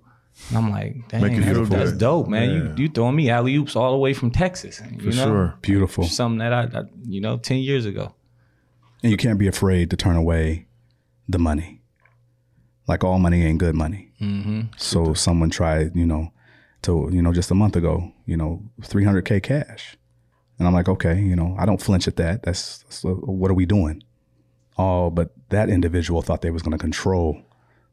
And 0.48 0.58
I'm 0.58 0.70
like, 0.70 1.08
"Dang, 1.08 1.22
Make 1.22 1.32
you 1.34 1.42
feel 1.42 1.64
that's, 1.64 1.90
that's 1.90 1.92
dope, 1.92 2.28
man. 2.28 2.50
Yeah. 2.50 2.56
You 2.56 2.74
you 2.84 2.88
throwing 2.88 3.16
me 3.16 3.30
alley 3.30 3.54
oops 3.56 3.76
all 3.76 3.92
the 3.92 3.98
way 3.98 4.12
from 4.14 4.30
Texas, 4.30 4.80
you 4.90 5.10
For 5.10 5.16
know? 5.16 5.24
sure. 5.24 5.54
Beautiful. 5.62 6.04
Something 6.04 6.38
that 6.38 6.52
I, 6.52 6.62
I, 6.62 6.82
you 7.04 7.20
know, 7.20 7.36
ten 7.36 7.58
years 7.58 7.86
ago. 7.86 8.14
And 9.02 9.10
you 9.10 9.16
can't 9.16 9.38
be 9.38 9.46
afraid 9.46 9.90
to 9.90 9.96
turn 9.96 10.16
away 10.16 10.66
the 11.28 11.38
money. 11.38 11.80
Like 12.86 13.04
all 13.04 13.18
money 13.18 13.44
ain't 13.44 13.58
good 13.58 13.74
money. 13.74 14.10
Mm-hmm. 14.20 14.62
So 14.76 15.14
someone 15.14 15.50
tried, 15.50 15.94
you 15.94 16.04
know, 16.04 16.32
to, 16.82 17.08
you 17.12 17.22
know, 17.22 17.32
just 17.32 17.50
a 17.50 17.54
month 17.54 17.76
ago, 17.76 18.12
you 18.26 18.36
know, 18.36 18.62
300K 18.82 19.42
cash. 19.42 19.96
And 20.58 20.66
I'm 20.66 20.74
like, 20.74 20.88
okay, 20.88 21.18
you 21.18 21.36
know, 21.36 21.56
I 21.58 21.64
don't 21.64 21.80
flinch 21.80 22.06
at 22.08 22.16
that. 22.16 22.42
That's, 22.42 22.78
that's 22.78 23.04
uh, 23.04 23.10
what 23.10 23.50
are 23.50 23.54
we 23.54 23.64
doing? 23.64 24.02
Oh, 24.76 25.08
but 25.08 25.30
that 25.50 25.68
individual 25.70 26.20
thought 26.20 26.42
they 26.42 26.50
was 26.50 26.62
going 26.62 26.72
to 26.76 26.78
control 26.78 27.40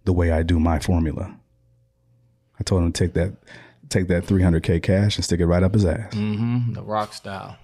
the 0.05 0.13
way 0.13 0.31
I 0.31 0.43
do 0.43 0.59
my 0.59 0.79
formula. 0.79 1.37
I 2.59 2.63
told 2.63 2.83
him 2.83 2.91
to 2.91 3.05
take 3.05 3.13
that, 3.13 3.33
take 3.89 4.07
that 4.07 4.25
300K 4.25 4.81
cash 4.81 5.15
and 5.15 5.25
stick 5.25 5.39
it 5.39 5.45
right 5.45 5.63
up 5.63 5.73
his 5.73 5.85
ass. 5.85 6.13
Mm-hmm. 6.13 6.73
The 6.73 6.83
rock 6.83 7.13
style, 7.13 7.57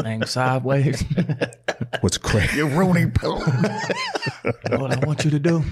thing 0.00 0.24
sideways. 0.24 1.04
What's 2.00 2.18
crazy? 2.18 2.58
You're 2.58 2.68
ruining 2.68 3.10
pillow. 3.10 3.40
what 4.70 4.92
I 4.92 5.06
want 5.06 5.24
you 5.24 5.30
to 5.30 5.38
do, 5.38 5.62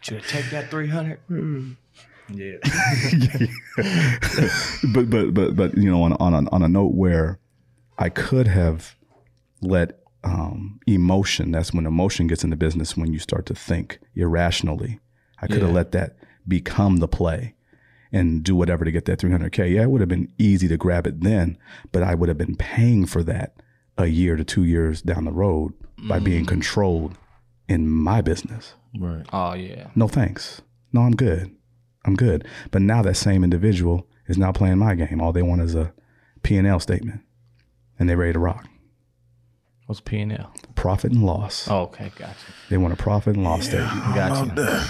should 0.00 0.18
I 0.18 0.20
take 0.20 0.50
that 0.50 0.70
300? 0.70 1.18
Yeah. 2.32 2.56
but 4.94 5.10
but 5.10 5.34
but 5.34 5.56
but 5.56 5.76
you 5.76 5.90
know 5.90 6.02
on 6.02 6.14
on 6.14 6.34
a, 6.34 6.50
on 6.50 6.62
a 6.62 6.68
note 6.68 6.94
where 6.94 7.38
I 7.98 8.08
could 8.08 8.48
have 8.48 8.96
let 9.60 10.00
um, 10.22 10.80
emotion 10.86 11.50
that's 11.50 11.74
when 11.74 11.84
emotion 11.84 12.26
gets 12.26 12.42
into 12.42 12.56
business 12.56 12.96
when 12.96 13.12
you 13.12 13.18
start 13.18 13.44
to 13.46 13.54
think 13.54 14.00
irrationally 14.14 15.00
I 15.42 15.46
could 15.48 15.60
have 15.60 15.72
let 15.72 15.92
that 15.92 16.16
become 16.48 16.96
the 16.96 17.08
play 17.08 17.54
and 18.14 18.44
do 18.44 18.54
whatever 18.54 18.84
to 18.84 18.92
get 18.92 19.04
that 19.04 19.18
300k 19.18 19.74
yeah 19.74 19.82
it 19.82 19.90
would 19.90 20.00
have 20.00 20.08
been 20.08 20.32
easy 20.38 20.68
to 20.68 20.76
grab 20.76 21.06
it 21.06 21.20
then 21.20 21.58
but 21.92 22.02
I 22.02 22.14
would 22.14 22.28
have 22.28 22.38
been 22.38 22.56
paying 22.56 23.06
for 23.06 23.22
that 23.24 23.54
a 23.98 24.06
year 24.06 24.36
to 24.36 24.44
two 24.44 24.64
years 24.64 25.02
down 25.02 25.24
the 25.24 25.32
road 25.32 25.72
by 26.08 26.18
being 26.18 26.44
mm. 26.44 26.48
controlled 26.48 27.16
in 27.68 27.88
my 27.88 28.20
business 28.20 28.74
right. 28.98 29.26
Oh 29.32 29.54
yeah. 29.54 29.88
no 29.94 30.08
thanks. 30.08 30.62
No, 30.92 31.00
I'm 31.00 31.16
good. 31.16 31.50
I'm 32.04 32.14
good. 32.14 32.46
But 32.70 32.82
now 32.82 33.02
that 33.02 33.16
same 33.16 33.42
individual 33.42 34.06
is 34.28 34.38
now 34.38 34.52
playing 34.52 34.78
my 34.78 34.94
game. 34.94 35.20
All 35.20 35.32
they 35.32 35.42
want 35.42 35.60
is 35.60 35.74
a 35.74 35.92
P&L 36.44 36.78
statement 36.78 37.20
and 37.98 38.08
they're 38.08 38.16
ready 38.16 38.34
to 38.34 38.38
rock. 38.38 38.68
What's 39.86 40.00
P 40.00 40.18
and 40.20 40.32
L? 40.32 40.54
Profit 40.76 41.12
and 41.12 41.24
loss. 41.24 41.68
Oh, 41.68 41.82
okay, 41.82 42.10
gotcha. 42.16 42.34
They 42.70 42.78
want 42.78 42.94
a 42.94 42.96
profit 42.96 43.34
and 43.36 43.44
loss 43.44 43.66
statement. 43.66 44.14
Gotcha. 44.14 44.88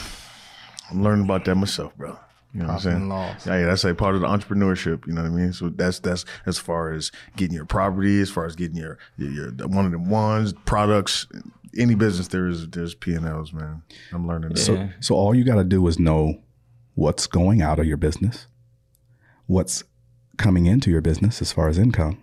I'm 0.91 1.03
learning 1.03 1.25
about 1.25 1.45
that 1.47 1.55
myself, 1.57 1.97
bro. 1.97 2.17
You 2.55 2.61
know 2.61 2.67
what 2.69 2.75
I'm 2.75 2.81
saying? 2.81 3.09
loss. 3.09 3.47
Yeah, 3.47 3.59
yeah, 3.61 3.67
that's 3.67 3.85
a 3.85 3.95
part 3.95 4.15
of 4.15 4.21
the 4.21 4.29
entrepreneurship. 4.29 5.07
You 5.07 5.13
know 5.13 5.23
what 5.23 5.31
I 5.33 5.35
mean? 5.35 5.53
So 5.53 5.71
that's 5.71 5.99
that's 5.99 6.25
as 6.47 6.57
far 6.57 6.93
as 6.93 7.11
getting 7.37 7.55
your 7.55 7.65
property, 7.67 8.21
as 8.21 8.31
far 8.31 8.47
as 8.47 8.55
getting 8.55 8.77
your 8.77 8.97
your, 9.17 9.31
your 9.31 9.69
one 9.69 9.85
of 9.87 9.93
them 9.93 10.09
ones 10.09 10.53
products. 10.65 11.27
any 11.77 11.97
business 11.97 12.29
there 12.29 12.47
is 12.47 12.69
there's 12.69 12.95
P 12.95 13.15
and 13.15 13.27
Ls, 13.27 13.53
man. 13.53 13.83
I'm 14.13 14.27
learning 14.29 14.51
that. 14.51 14.69
Yeah. 14.69 14.89
So 15.01 15.17
all 15.17 15.35
you 15.35 15.43
got 15.45 15.57
to 15.57 15.65
do 15.65 15.85
is 15.89 15.99
know 15.99 16.41
what's 16.95 17.27
going 17.27 17.61
out 17.61 17.81
of 17.81 17.87
your 17.87 17.97
business, 17.97 18.47
what's 19.47 19.83
coming 20.37 20.67
into 20.67 20.91
your 20.91 21.01
business 21.01 21.43
as 21.43 21.53
far 21.53 21.69
as 21.69 21.77
income, 21.77 22.23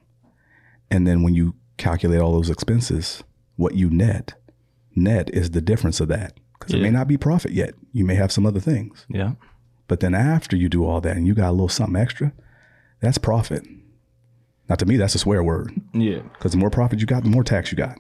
and 0.90 1.06
then 1.06 1.24
when 1.24 1.34
you 1.34 1.56
calculate 1.78 2.22
all 2.22 2.32
those 2.34 2.50
expenses, 2.50 3.24
what 3.58 3.74
you 3.76 3.90
net. 3.90 4.34
Net 4.96 5.30
is 5.34 5.52
the 5.52 5.62
difference 5.62 6.00
of 6.00 6.08
that 6.10 6.38
because 6.54 6.74
it 6.74 6.82
may 6.82 6.90
not 6.92 7.08
be 7.08 7.18
profit 7.18 7.52
yet. 7.52 7.74
You 7.94 8.06
may 8.06 8.16
have 8.16 8.32
some 8.32 8.46
other 8.46 8.60
things, 8.60 9.06
Yeah. 9.10 9.34
But 9.92 10.00
then 10.00 10.16
after 10.16 10.56
you 10.56 10.70
do 10.70 10.86
all 10.86 11.02
that 11.02 11.18
and 11.18 11.28
you 11.28 11.34
got 11.34 11.50
a 11.50 11.52
little 11.52 11.68
something 11.68 12.02
extra, 12.02 12.32
that's 13.02 13.18
profit. 13.18 13.68
Now 14.70 14.76
to 14.76 14.86
me, 14.86 14.96
that's 14.96 15.16
a 15.16 15.20
swear 15.20 15.44
word 15.44 15.74
Yeah. 15.94 16.20
because 16.20 16.54
the 16.54 16.58
more 16.58 16.70
profit 16.70 17.02
you 17.02 17.06
got, 17.06 17.24
the 17.24 17.30
more 17.30 17.44
tax 17.44 17.74
you 17.74 17.78
got. 17.78 17.98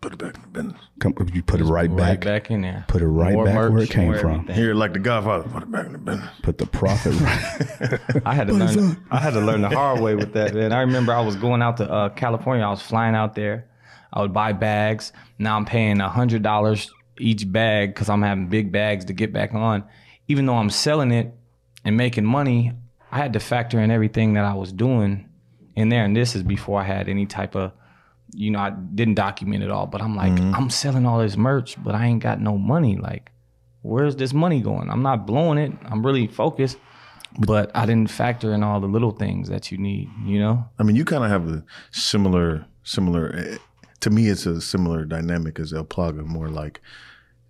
Put 0.00 0.14
it 0.14 0.18
back 0.18 0.34
in 0.36 0.40
the 0.40 0.48
business. 0.48 0.80
Come, 0.98 1.14
you 1.34 1.42
put 1.42 1.60
it 1.60 1.64
right, 1.64 1.90
Right 1.90 1.96
back, 1.98 2.20
back 2.20 2.50
in 2.50 2.62
there. 2.62 2.86
Put 2.88 3.02
it 3.02 3.06
right 3.06 3.34
More 3.34 3.44
back 3.44 3.54
where 3.54 3.78
it 3.82 3.90
came 3.90 4.14
from. 4.14 4.32
everything. 4.32 4.54
Here, 4.56 4.72
like 4.72 4.94
the 4.94 4.98
Godfather, 4.98 5.44
put 5.46 5.62
it 5.64 5.70
back 5.70 5.84
in 5.84 5.92
the 5.92 5.98
business. 5.98 6.30
Put 6.42 6.56
the 6.56 6.66
profit 6.66 7.20
right. 7.20 8.22
I 8.24 8.34
had 8.34 8.46
to 8.46 8.54
learn. 8.54 9.04
I 9.10 9.18
had 9.18 9.34
to 9.34 9.40
learn 9.42 9.60
the 9.60 9.68
hard 9.68 10.00
way 10.00 10.14
with 10.14 10.32
that. 10.32 10.54
Man, 10.54 10.72
I 10.72 10.80
remember 10.80 11.12
I 11.12 11.20
was 11.20 11.36
going 11.36 11.60
out 11.60 11.76
to 11.78 11.90
uh, 11.92 12.08
California. 12.08 12.64
I 12.64 12.70
was 12.70 12.80
flying 12.80 13.14
out 13.14 13.34
there. 13.34 13.66
I 14.10 14.22
would 14.22 14.32
buy 14.32 14.52
bags. 14.54 15.12
Now 15.38 15.56
I'm 15.58 15.66
paying 15.66 16.00
a 16.00 16.08
hundred 16.08 16.42
dollars 16.42 16.90
each 17.18 17.50
bag 17.52 17.94
because 17.94 18.08
I'm 18.08 18.22
having 18.22 18.48
big 18.48 18.72
bags 18.72 19.04
to 19.06 19.12
get 19.12 19.34
back 19.34 19.52
on. 19.52 19.84
Even 20.28 20.46
though 20.46 20.56
I'm 20.56 20.70
selling 20.70 21.10
it 21.12 21.34
and 21.84 21.96
making 21.96 22.24
money, 22.24 22.72
I 23.12 23.18
had 23.18 23.32
to 23.34 23.40
factor 23.40 23.78
in 23.80 23.90
everything 23.90 24.34
that 24.34 24.44
I 24.44 24.54
was 24.54 24.72
doing 24.72 25.28
in 25.76 25.88
there. 25.88 26.04
And 26.04 26.16
this 26.16 26.34
is 26.34 26.42
before 26.42 26.80
I 26.80 26.84
had 26.84 27.08
any 27.08 27.26
type 27.26 27.54
of, 27.54 27.72
you 28.32 28.50
know, 28.50 28.58
I 28.58 28.70
didn't 28.70 29.14
document 29.14 29.62
it 29.62 29.70
all. 29.70 29.86
But 29.86 30.00
I'm 30.02 30.16
like, 30.16 30.32
I'm 30.54 30.70
selling 30.70 31.06
all 31.06 31.18
this 31.18 31.36
merch, 31.36 31.82
but 31.82 31.94
I 31.94 32.06
ain't 32.06 32.22
got 32.22 32.40
no 32.40 32.56
money. 32.56 32.96
Like, 32.96 33.30
where's 33.82 34.16
this 34.16 34.32
money 34.32 34.60
going? 34.60 34.90
I'm 34.90 35.02
not 35.02 35.26
blowing 35.26 35.58
it. 35.58 35.72
I'm 35.86 36.04
really 36.04 36.26
focused 36.26 36.78
but 37.36 37.68
I 37.74 37.84
didn't 37.84 38.10
factor 38.10 38.52
in 38.52 38.62
all 38.62 38.78
the 38.78 38.86
little 38.86 39.10
things 39.10 39.48
that 39.48 39.72
you 39.72 39.76
need, 39.78 40.08
you 40.24 40.38
know? 40.38 40.64
I 40.78 40.84
mean, 40.84 40.94
you 40.94 41.04
kind 41.04 41.24
of 41.24 41.30
have 41.30 41.48
a 41.48 41.64
similar, 41.90 42.64
similar. 42.84 43.34
eh, 43.34 43.56
To 44.02 44.10
me, 44.10 44.28
it's 44.28 44.46
a 44.46 44.60
similar 44.60 45.04
dynamic 45.04 45.58
as 45.58 45.72
El 45.72 45.84
Plaga. 45.84 46.24
More 46.24 46.48
like 46.48 46.80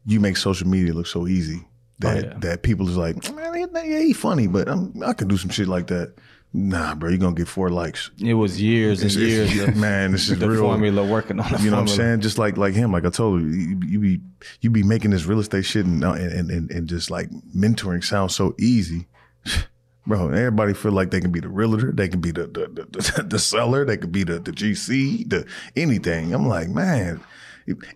you 0.07 0.21
make 0.21 0.39
social 0.39 0.67
media 0.69 0.95
look 0.95 1.07
so 1.07 1.27
easy 1.27 1.67
that 2.01 2.17
oh, 2.25 2.29
yeah. 2.29 2.39
that 2.41 2.63
people 2.63 2.89
is 2.89 2.97
like, 2.97 3.17
man, 3.35 3.55
he, 3.55 3.67
yeah, 3.91 4.01
he 4.01 4.13
funny, 4.13 4.47
but 4.47 4.69
I'm, 4.69 4.93
I 5.03 5.13
can 5.13 5.29
do 5.29 5.37
some 5.37 5.51
shit 5.51 5.69
like 5.69 5.87
that. 5.89 6.15
Nah, 6.57 6.95
bro, 6.95 7.09
you're 7.11 7.19
gonna 7.19 7.35
get 7.35 7.49
four 7.49 7.69
likes. 7.69 8.13
It 8.23 8.35
was 8.35 8.63
years 8.63 9.03
and 9.03 9.11
It's- 9.11 9.21
it's- 9.31 9.55
years 9.57 9.77
man, 9.81 10.13
this 10.13 10.29
is 10.29 10.39
the 10.39 10.49
real. 10.49 10.61
formula 10.61 11.05
working 11.05 11.41
on 11.41 11.63
You 11.63 11.71
know 11.71 11.77
what 11.77 11.83
I'm 11.83 11.89
saying? 11.89 12.21
Just 12.21 12.39
like 12.39 12.57
like 12.57 12.75
him, 12.75 12.93
like 12.93 13.05
I 13.05 13.11
told 13.11 13.43
you, 13.43 13.49
you, 13.49 13.81
you 13.85 13.99
be 14.01 14.21
you 14.61 14.71
be 14.71 14.83
making 14.85 15.11
this 15.11 15.25
real 15.25 15.41
estate 15.41 15.65
shit 15.65 15.85
and 15.85 16.05
uh, 16.05 16.13
and 16.13 16.51
and, 16.51 16.71
and 16.71 16.89
just 16.89 17.11
like 17.11 17.29
mentoring 17.57 18.05
sounds 18.05 18.37
so 18.37 18.55
easy, 18.59 19.09
bro. 20.07 20.29
Everybody 20.29 20.75
feel 20.75 20.93
like 20.93 21.11
they 21.11 21.21
can 21.21 21.33
be 21.33 21.41
the 21.41 21.49
realtor, 21.49 21.91
they 21.91 22.07
can 22.09 22.21
be 22.21 22.31
the 22.31 22.47
the 22.47 22.87
the, 22.89 23.23
the 23.29 23.39
seller, 23.41 23.85
they 23.85 23.97
could 23.97 24.13
be 24.13 24.23
the 24.23 24.39
the 24.39 24.53
GC, 24.53 25.29
the 25.29 25.47
anything. 25.77 26.33
I'm 26.33 26.47
like, 26.47 26.69
man. 26.69 27.21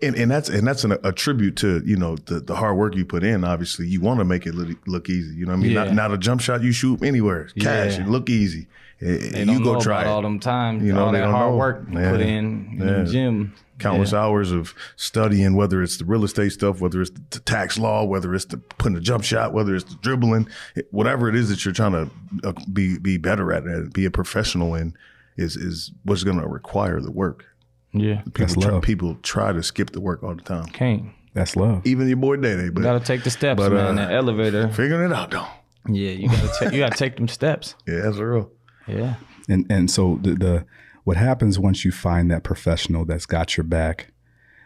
And, 0.03 0.17
and 0.17 0.31
that's 0.31 0.49
and 0.49 0.67
that's 0.67 0.85
an, 0.85 0.93
a 1.05 1.13
tribute 1.13 1.57
to 1.57 1.83
you 1.85 1.97
know 1.97 2.17
the, 2.17 2.41
the 2.41 2.57
hard 2.57 2.77
work 2.77 2.97
you 2.97 3.05
put 3.05 3.23
in. 3.23 3.45
Obviously, 3.45 3.87
you 3.87 4.01
want 4.01 4.19
to 4.21 4.25
make 4.25 4.47
it 4.47 4.55
look, 4.55 4.79
look 4.87 5.11
easy. 5.11 5.35
You 5.35 5.45
know 5.47 5.53
what 5.53 5.59
I 5.59 5.63
mean? 5.63 5.73
Yeah. 5.73 5.85
Not, 5.85 5.95
not 5.95 6.13
a 6.13 6.19
jump 6.19 6.41
shot 6.41 6.63
you 6.63 6.73
shoot 6.73 7.03
anywhere, 7.03 7.49
cash, 7.61 7.97
Yeah. 7.99 8.05
it 8.05 8.09
look 8.09 8.31
easy. 8.31 8.67
Eh, 9.01 9.07
eh, 9.07 9.31
and 9.43 9.51
you 9.51 9.63
go 9.63 9.79
try 9.81 10.03
it. 10.03 10.07
all 10.07 10.23
them 10.23 10.41
time, 10.41 10.85
You 10.85 10.93
know, 10.93 11.05
all 11.07 11.13
that 11.13 11.25
hard 11.29 11.53
know. 11.53 11.57
work 11.59 11.87
Yeah. 11.93 12.11
put 12.13 12.21
in 12.21 12.79
in 12.81 13.05
the 13.05 13.05
gym. 13.05 13.53
countless 13.79 14.13
hours 14.13 14.51
of 14.51 14.75
studying, 14.97 15.55
whether 15.55 15.83
it's 15.83 15.99
the 15.99 16.05
real 16.05 16.25
estate 16.25 16.51
stuff, 16.51 16.81
whether 16.81 17.01
it's 17.03 17.13
the 17.31 17.39
tax 17.41 17.79
law, 17.79 18.05
whether 18.05 18.35
it's 18.35 18.47
the 18.47 18.57
putting 18.57 18.97
a 18.97 19.01
jump 19.01 19.23
shot, 19.23 19.53
whether 19.53 19.75
it's 19.77 19.85
the 19.85 19.95
dribbling, 20.03 20.49
eh, 20.77 20.83
whatever 20.91 21.29
it 21.29 21.37
is 21.37 21.49
that 21.51 21.65
you're 21.65 21.75
trying 21.75 21.93
to 21.93 22.11
uh, 22.49 22.53
be 22.73 22.99
be 22.99 23.19
better 23.19 23.53
at 23.53 23.65
and 23.65 23.93
be 23.93 24.05
a 24.05 24.11
professional 24.11 24.75
in, 24.75 24.95
is 25.37 25.57
is 25.57 25.93
what's 26.05 26.25
going 26.25 26.41
to 26.41 26.49
require 26.49 27.01
the 27.01 27.13
work. 27.13 27.45
Yeah, 27.93 28.21
People 28.23 28.33
That's 28.47 28.55
try, 28.57 28.73
love. 28.73 28.83
people 28.83 29.17
try 29.23 29.53
to 29.53 29.63
skip 29.63 29.91
the 29.91 30.01
work 30.01 30.23
all 30.23 30.35
the 30.35 30.43
time, 30.43 30.67
can't. 30.67 31.07
That's 31.35 31.57
love. 31.57 31.87
even 31.87 32.07
your 32.09 32.17
boy 32.19 32.37
Day 32.37 32.57
Day, 32.57 32.69
but 32.69 32.81
You 32.81 32.85
gotta 32.85 33.05
take 33.05 33.25
the 33.25 33.31
steps, 33.31 33.59
But, 33.59 33.73
man. 33.73 33.99
uh, 33.99 34.09
the 34.09 34.15
elevator. 34.15 34.69
figuring 34.69 35.11
it 35.11 35.15
out 35.15 35.31
though. 35.31 35.47
Yeah, 35.89 36.11
you 36.11 36.29
gotta 36.29 36.53
take 36.59 36.73
you 36.73 36.79
gotta 36.81 36.97
take 36.97 37.17
them 37.17 37.29
steps. 37.29 37.75
Yeah, 37.87 38.01
that's 38.03 38.19
real. 38.19 38.51
Yeah. 38.87 39.15
And 39.49 39.65
and 39.71 39.91
so 39.91 40.19
the, 40.23 40.35
the 40.35 40.67
what 41.05 41.17
happens 41.17 41.59
once 41.59 41.85
you 41.85 41.93
find 41.93 42.31
that 42.31 42.43
professional 42.45 43.05
that's 43.07 43.25
got 43.25 43.57
your 43.57 43.65
back, 43.65 44.13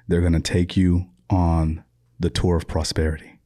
they're 0.09 0.21
going 0.21 0.33
to 0.33 0.41
take 0.41 0.77
you 0.77 1.07
on 1.31 1.85
the 2.19 2.29
tour 2.31 2.57
of 2.57 2.67
prosperity. 2.67 3.39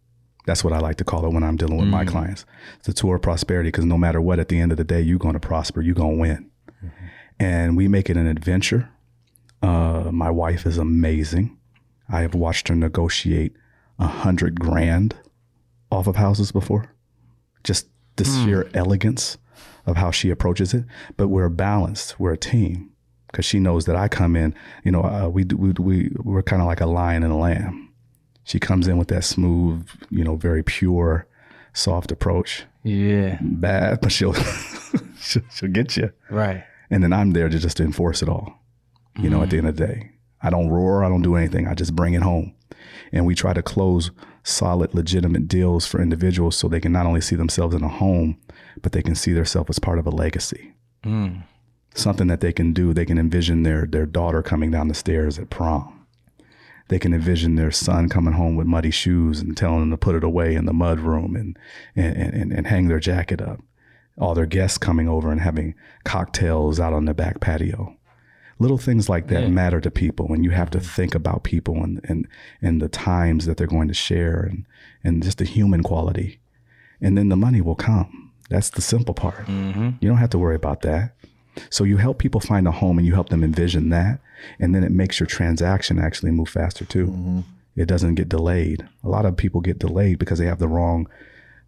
That's 0.46 0.64
what 0.64 0.72
I 0.72 0.78
like 0.78 0.96
to 0.96 1.04
call 1.04 1.26
it 1.26 1.32
when 1.34 1.42
I'm 1.42 1.56
dealing 1.56 1.76
with 1.76 1.88
my 1.88 2.06
clients. 2.06 2.46
It's 2.78 2.86
the 2.86 2.94
tour 2.94 3.16
of 3.16 3.22
prosperity 3.22 3.68
because 3.68 3.84
no 3.84 3.98
matter 3.98 4.18
what, 4.18 4.38
at 4.38 4.48
the 4.48 4.58
end 4.58 4.72
of 4.72 4.78
the 4.78 4.84
day, 4.84 5.02
you're 5.02 5.18
going 5.18 5.34
to 5.34 5.40
prosper. 5.40 5.82
You're 5.82 5.94
going 5.94 6.14
to 6.16 6.20
win. 6.22 6.50
And 7.38 7.76
we 7.76 7.86
make 7.86 8.08
it 8.08 8.16
an 8.16 8.26
adventure. 8.26 8.88
Uh, 9.62 10.10
my 10.12 10.30
wife 10.30 10.66
is 10.66 10.78
amazing. 10.78 11.56
I 12.08 12.20
have 12.20 12.34
watched 12.34 12.68
her 12.68 12.74
negotiate 12.76 13.54
a 13.98 14.06
hundred 14.06 14.60
grand 14.60 15.14
off 15.90 16.06
of 16.06 16.16
houses 16.16 16.52
before. 16.52 16.92
Just 17.64 17.88
the 18.16 18.24
sheer 18.24 18.68
elegance 18.74 19.38
of 19.86 19.96
how 19.96 20.10
she 20.10 20.30
approaches 20.30 20.72
it. 20.74 20.84
But 21.16 21.28
we're 21.28 21.48
balanced. 21.48 22.18
We're 22.20 22.32
a 22.32 22.38
team 22.38 22.90
because 23.28 23.44
she 23.44 23.58
knows 23.58 23.86
that 23.86 23.96
I 23.96 24.08
come 24.08 24.36
in. 24.36 24.54
You 24.84 24.92
know, 24.92 25.02
uh, 25.02 25.28
we 25.28 25.44
do- 25.44 25.56
we 25.56 25.72
we 25.78 26.10
we're 26.22 26.42
kind 26.42 26.62
of 26.62 26.66
like 26.66 26.80
a 26.80 26.86
lion 26.86 27.22
and 27.22 27.32
a 27.32 27.36
lamb. 27.36 27.88
She 28.44 28.60
comes 28.60 28.86
in 28.86 28.96
with 28.98 29.08
that 29.08 29.24
smooth, 29.24 29.88
you 30.10 30.22
know, 30.22 30.36
very 30.36 30.62
pure, 30.62 31.26
soft 31.72 32.12
approach. 32.12 32.64
Yeah. 32.84 33.38
Bad, 33.42 34.00
but 34.00 34.12
she'll 34.12 34.34
she'll, 35.20 35.42
she'll 35.52 35.70
get 35.70 35.96
you. 35.96 36.12
Right. 36.30 36.62
And 36.88 37.02
then 37.02 37.12
I'm 37.12 37.32
there 37.32 37.48
to 37.48 37.58
just 37.58 37.80
enforce 37.80 38.22
it 38.22 38.28
all. 38.28 38.62
You 39.18 39.30
know, 39.30 39.42
at 39.42 39.50
the 39.50 39.58
end 39.58 39.68
of 39.68 39.76
the 39.76 39.86
day, 39.86 40.10
I 40.42 40.50
don't 40.50 40.68
roar, 40.68 41.04
I 41.04 41.08
don't 41.08 41.22
do 41.22 41.36
anything. 41.36 41.66
I 41.66 41.74
just 41.74 41.96
bring 41.96 42.14
it 42.14 42.22
home. 42.22 42.54
And 43.12 43.24
we 43.24 43.34
try 43.34 43.52
to 43.52 43.62
close 43.62 44.10
solid, 44.42 44.94
legitimate 44.94 45.48
deals 45.48 45.86
for 45.86 46.00
individuals 46.00 46.56
so 46.56 46.68
they 46.68 46.80
can 46.80 46.92
not 46.92 47.06
only 47.06 47.20
see 47.20 47.36
themselves 47.36 47.74
in 47.74 47.82
a 47.82 47.88
home, 47.88 48.38
but 48.82 48.92
they 48.92 49.02
can 49.02 49.14
see 49.14 49.32
themselves 49.32 49.70
as 49.70 49.78
part 49.78 49.98
of 49.98 50.06
a 50.06 50.10
legacy. 50.10 50.74
Mm. 51.04 51.44
Something 51.94 52.26
that 52.26 52.40
they 52.40 52.52
can 52.52 52.72
do. 52.72 52.92
They 52.92 53.06
can 53.06 53.18
envision 53.18 53.62
their 53.62 53.86
their 53.86 54.06
daughter 54.06 54.42
coming 54.42 54.70
down 54.70 54.88
the 54.88 54.94
stairs 54.94 55.38
at 55.38 55.50
prom. 55.50 56.06
They 56.88 56.98
can 56.98 57.14
envision 57.14 57.56
their 57.56 57.70
son 57.70 58.08
coming 58.08 58.34
home 58.34 58.54
with 58.54 58.66
muddy 58.66 58.90
shoes 58.90 59.40
and 59.40 59.56
telling 59.56 59.80
them 59.80 59.90
to 59.90 59.96
put 59.96 60.14
it 60.14 60.22
away 60.22 60.54
in 60.54 60.66
the 60.66 60.72
mud 60.72 61.00
room 61.00 61.34
and 61.34 61.58
and, 61.96 62.16
and, 62.16 62.52
and 62.52 62.66
hang 62.66 62.88
their 62.88 63.00
jacket 63.00 63.40
up. 63.40 63.60
All 64.18 64.34
their 64.34 64.46
guests 64.46 64.78
coming 64.78 65.08
over 65.08 65.32
and 65.32 65.40
having 65.40 65.74
cocktails 66.04 66.78
out 66.78 66.92
on 66.92 67.06
the 67.06 67.14
back 67.14 67.40
patio 67.40 67.96
little 68.58 68.78
things 68.78 69.08
like 69.08 69.28
that 69.28 69.50
matter 69.50 69.80
to 69.80 69.90
people 69.90 70.32
and 70.32 70.44
you 70.44 70.50
have 70.50 70.70
to 70.70 70.80
think 70.80 71.14
about 71.14 71.42
people 71.42 71.82
and, 71.82 72.00
and 72.04 72.26
and 72.62 72.80
the 72.80 72.88
times 72.88 73.44
that 73.46 73.56
they're 73.56 73.66
going 73.66 73.88
to 73.88 73.94
share 73.94 74.40
and 74.40 74.64
and 75.04 75.22
just 75.22 75.38
the 75.38 75.44
human 75.44 75.82
quality. 75.82 76.40
And 77.00 77.16
then 77.16 77.28
the 77.28 77.36
money 77.36 77.60
will 77.60 77.76
come. 77.76 78.32
That's 78.48 78.70
the 78.70 78.80
simple 78.80 79.14
part. 79.14 79.46
Mm-hmm. 79.46 79.90
You 80.00 80.08
don't 80.08 80.18
have 80.18 80.30
to 80.30 80.38
worry 80.38 80.56
about 80.56 80.82
that. 80.82 81.14
So 81.70 81.84
you 81.84 81.96
help 81.98 82.18
people 82.18 82.40
find 82.40 82.66
a 82.66 82.70
home 82.70 82.98
and 82.98 83.06
you 83.06 83.14
help 83.14 83.28
them 83.28 83.44
envision 83.44 83.90
that. 83.90 84.20
And 84.58 84.74
then 84.74 84.84
it 84.84 84.92
makes 84.92 85.20
your 85.20 85.26
transaction 85.26 85.98
actually 85.98 86.30
move 86.30 86.48
faster 86.48 86.84
too. 86.84 87.06
Mm-hmm. 87.06 87.40
It 87.76 87.86
doesn't 87.86 88.14
get 88.14 88.28
delayed. 88.28 88.88
A 89.04 89.08
lot 89.08 89.26
of 89.26 89.36
people 89.36 89.60
get 89.60 89.78
delayed 89.78 90.18
because 90.18 90.38
they 90.38 90.46
have 90.46 90.58
the 90.58 90.68
wrong 90.68 91.08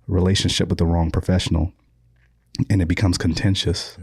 relationship 0.07 0.69
with 0.69 0.79
the 0.79 0.87
wrong 0.87 1.11
professional 1.11 1.73
and 2.71 2.83
it 2.83 2.89
becomes 2.89 3.19
contentious 3.19 3.99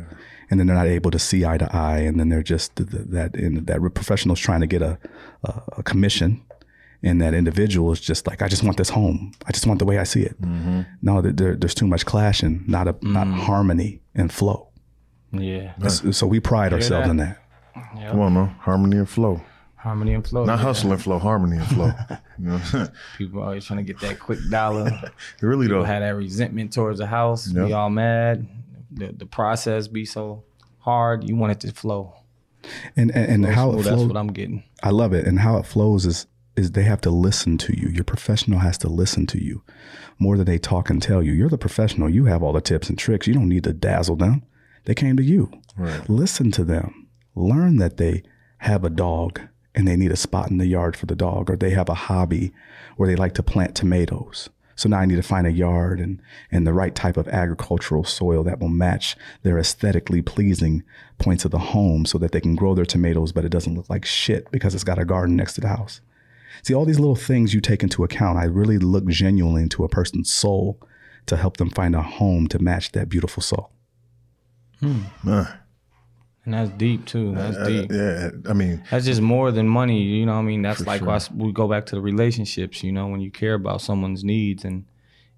and 0.50 0.60
then 0.60 0.68
they're 0.68 0.76
not 0.76 0.88
able 0.88 1.12
to 1.12 1.20
see 1.20 1.46
eye 1.46 1.58
to 1.58 1.76
eye 1.76 2.00
and 2.00 2.20
then 2.20 2.30
they're 2.30 2.44
just 2.44 2.76
th- 2.76 2.90
th- 2.90 3.04
that 3.08 3.36
and 3.36 3.66
that 3.68 3.80
professional's 3.94 4.40
trying 4.40 4.62
to 4.62 4.68
get 4.68 4.82
a, 4.82 4.98
a, 5.44 5.62
a 5.78 5.84
commission 5.84 6.42
and 7.04 7.22
that 7.22 7.34
individual 7.34 7.92
is 7.92 8.00
just 8.00 8.26
like 8.28 8.42
i 8.42 8.48
just 8.48 8.64
want 8.64 8.78
this 8.78 8.90
home 8.90 9.32
i 9.48 9.52
just 9.52 9.68
want 9.68 9.80
the 9.80 9.86
way 9.86 9.98
i 10.00 10.04
see 10.04 10.22
it 10.24 10.40
mm-hmm. 10.42 10.82
no 11.02 11.22
there, 11.22 11.32
there- 11.32 11.56
there's 11.56 11.76
too 11.76 11.88
much 11.88 12.06
clashing 12.06 12.64
not 12.68 12.88
a 12.88 12.96
not 13.02 13.28
mm. 13.28 13.34
harmony 13.40 14.02
and 14.16 14.32
flow 14.32 14.68
Yeah. 15.32 15.74
so, 15.88 16.12
so 16.12 16.28
we 16.28 16.40
pride 16.40 16.74
ourselves 16.74 17.06
that? 17.08 17.12
in 17.12 17.18
that 17.18 17.42
Come 17.76 18.20
on, 18.22 18.34
man. 18.34 18.48
Harmony 18.60 18.98
and 18.98 19.10
flow. 19.10 19.42
Harmony 19.76 20.14
and 20.14 20.26
flow. 20.26 20.46
Not 20.46 20.60
hustle 20.60 20.92
and 20.92 21.02
flow, 21.02 21.20
harmony 21.20 21.58
and 21.58 21.68
flow. 21.68 21.92
you 22.40 22.46
know, 22.46 22.88
People 23.18 23.42
always 23.44 23.66
trying 23.66 23.78
to 23.78 23.84
get 23.84 24.00
that 24.02 24.20
quick 24.20 24.40
dollar. 24.50 24.90
really 25.42 25.68
though. 25.68 25.76
People 25.82 25.86
had 25.86 26.02
that 26.02 26.16
resentment 26.16 26.74
towards 26.74 27.00
the 27.00 27.06
house. 27.06 27.48
Be 27.48 27.60
Yep. 27.62 27.72
all 27.72 27.90
mad. 27.90 28.48
The 28.96 29.14
the 29.18 29.26
process 29.26 29.88
be 29.88 30.06
so 30.06 30.44
hard. 30.80 31.28
You 31.28 31.36
want 31.36 31.52
it 31.52 31.60
to 31.68 31.74
flow. 31.74 32.14
and 32.96 33.12
and, 33.12 33.46
and 33.46 33.46
how 33.46 33.70
Well, 33.70 33.80
it 33.80 33.84
that's 33.84 33.96
flows 33.96 34.08
what 34.08 34.18
I'm 34.18 34.28
getting. 34.34 34.64
I 34.84 34.90
love 34.90 35.14
it. 35.14 35.26
And 35.28 35.40
how 35.40 35.58
it 35.58 35.66
flows 35.66 36.06
is 36.06 36.28
is 36.56 36.72
they 36.72 36.84
have 36.84 37.02
to 37.02 37.10
listen 37.10 37.58
to 37.58 37.78
you. 37.78 37.90
Your 37.90 38.06
professional 38.06 38.60
has 38.60 38.78
to 38.80 38.88
listen 38.88 39.28
to 39.28 39.44
you 39.44 39.62
more 40.18 40.38
than 40.38 40.46
they 40.46 40.58
talk 40.58 40.90
and 40.90 41.02
tell 41.02 41.22
you. 41.22 41.34
You're 41.34 41.50
the 41.50 41.58
professional. 41.58 42.10
You 42.10 42.26
have 42.26 42.42
all 42.42 42.54
the 42.54 42.62
tips 42.62 42.88
and 42.90 42.98
tricks. 42.98 43.28
You 43.28 43.34
don't 43.34 43.50
need 43.50 43.66
to 43.66 43.74
dazzle 43.74 44.16
them. 44.16 44.44
They 44.86 44.94
came 44.96 45.18
to 45.18 45.24
you. 45.24 45.52
Right. 45.78 46.10
Listen 46.10 46.52
to 46.52 46.64
them. 46.64 47.08
Learn 47.36 47.76
that 47.78 47.98
they 47.98 48.24
have 48.60 48.86
a 48.86 48.90
dog 48.90 49.42
and 49.74 49.86
they 49.86 49.98
need 49.98 50.14
a 50.14 50.16
spot 50.16 50.50
in 50.50 50.58
the 50.58 50.68
yard 50.68 50.96
for 50.96 51.06
the 51.08 51.16
dog, 51.18 51.50
or 51.50 51.58
they 51.58 51.72
have 51.72 51.90
a 51.90 51.94
hobby 51.94 52.54
where 52.96 53.10
they 53.10 53.18
like 53.18 53.34
to 53.34 53.44
plant 53.44 53.76
tomatoes. 53.76 54.50
So 54.76 54.90
now 54.90 55.00
I 55.00 55.06
need 55.06 55.16
to 55.16 55.24
find 55.24 55.48
a 55.48 55.52
yard 55.52 56.00
and, 56.00 56.22
and 56.52 56.68
the 56.68 56.74
right 56.74 56.94
type 56.94 57.18
of 57.18 57.28
agricultural 57.30 58.04
soil 58.04 58.44
that 58.44 58.60
will 58.60 58.70
match 58.70 59.16
their 59.44 59.58
aesthetically 59.58 60.22
pleasing 60.22 60.84
points 61.18 61.46
of 61.46 61.52
the 61.52 61.60
home 61.60 62.06
so 62.06 62.18
that 62.18 62.34
they 62.34 62.42
can 62.42 62.56
grow 62.56 62.76
their 62.76 62.86
tomatoes, 62.86 63.32
but 63.32 63.46
it 63.46 63.52
doesn't 63.52 63.76
look 63.76 63.90
like 63.90 64.06
shit 64.06 64.52
because 64.52 64.76
it's 64.76 64.84
got 64.84 65.00
a 65.00 65.06
garden 65.06 65.36
next 65.36 65.54
to 65.54 65.62
the 65.62 65.70
house. 65.70 66.02
See, 66.62 66.74
all 66.74 66.86
these 66.86 67.00
little 67.00 67.16
things 67.16 67.54
you 67.54 67.62
take 67.62 67.84
into 67.84 68.04
account, 68.04 68.38
I 68.38 68.46
really 68.46 68.78
look 68.78 69.08
genuinely 69.08 69.64
into 69.64 69.84
a 69.84 69.90
person's 69.90 70.32
soul 70.32 70.80
to 71.28 71.38
help 71.38 71.58
them 71.58 71.70
find 71.70 71.96
a 71.96 72.02
home 72.02 72.48
to 72.48 72.60
match 72.60 72.92
that 72.92 73.10
beautiful 73.10 73.42
soul. 73.42 73.72
Hmm. 74.80 75.04
Man, 75.24 75.48
And 76.46 76.54
that's 76.54 76.70
deep 76.72 77.06
too. 77.06 77.34
That's 77.34 77.58
deep. 77.68 77.92
yeah, 77.92 78.30
I 78.48 78.54
mean, 78.54 78.84
That's 78.92 79.06
just 79.06 79.22
more 79.22 79.52
than 79.52 79.68
money, 79.68 80.02
you 80.04 80.26
know. 80.28 80.34
I 80.34 80.44
mean, 80.44 80.62
that's 80.62 80.86
like 80.86 81.02
sure. 81.02 81.20
we 81.36 81.52
go 81.52 81.68
back 81.68 81.88
to 81.88 81.96
the 81.96 82.02
relationships. 82.02 82.84
You 82.84 82.92
know, 82.92 83.08
when 83.08 83.20
you 83.20 83.32
care 83.32 83.56
about 83.56 83.82
someone's 83.82 84.24
needs 84.24 84.64
and 84.64 84.86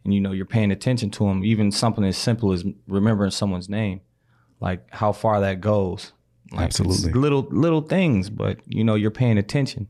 and 0.03 0.13
you 0.13 0.19
know 0.19 0.33
you're 0.33 0.45
paying 0.45 0.71
attention 0.71 1.09
to 1.11 1.25
them, 1.25 1.45
even 1.45 1.71
something 1.71 2.03
as 2.03 2.17
simple 2.17 2.51
as 2.51 2.65
remembering 2.87 3.31
someone's 3.31 3.69
name, 3.69 4.01
like 4.59 4.85
how 4.91 5.13
far 5.13 5.39
that 5.41 5.61
goes. 5.61 6.11
Like 6.51 6.65
Absolutely. 6.65 7.13
little 7.13 7.47
little 7.51 7.81
things, 7.81 8.29
but 8.29 8.59
you 8.65 8.83
know 8.83 8.95
you're 8.95 9.11
paying 9.11 9.37
attention, 9.37 9.87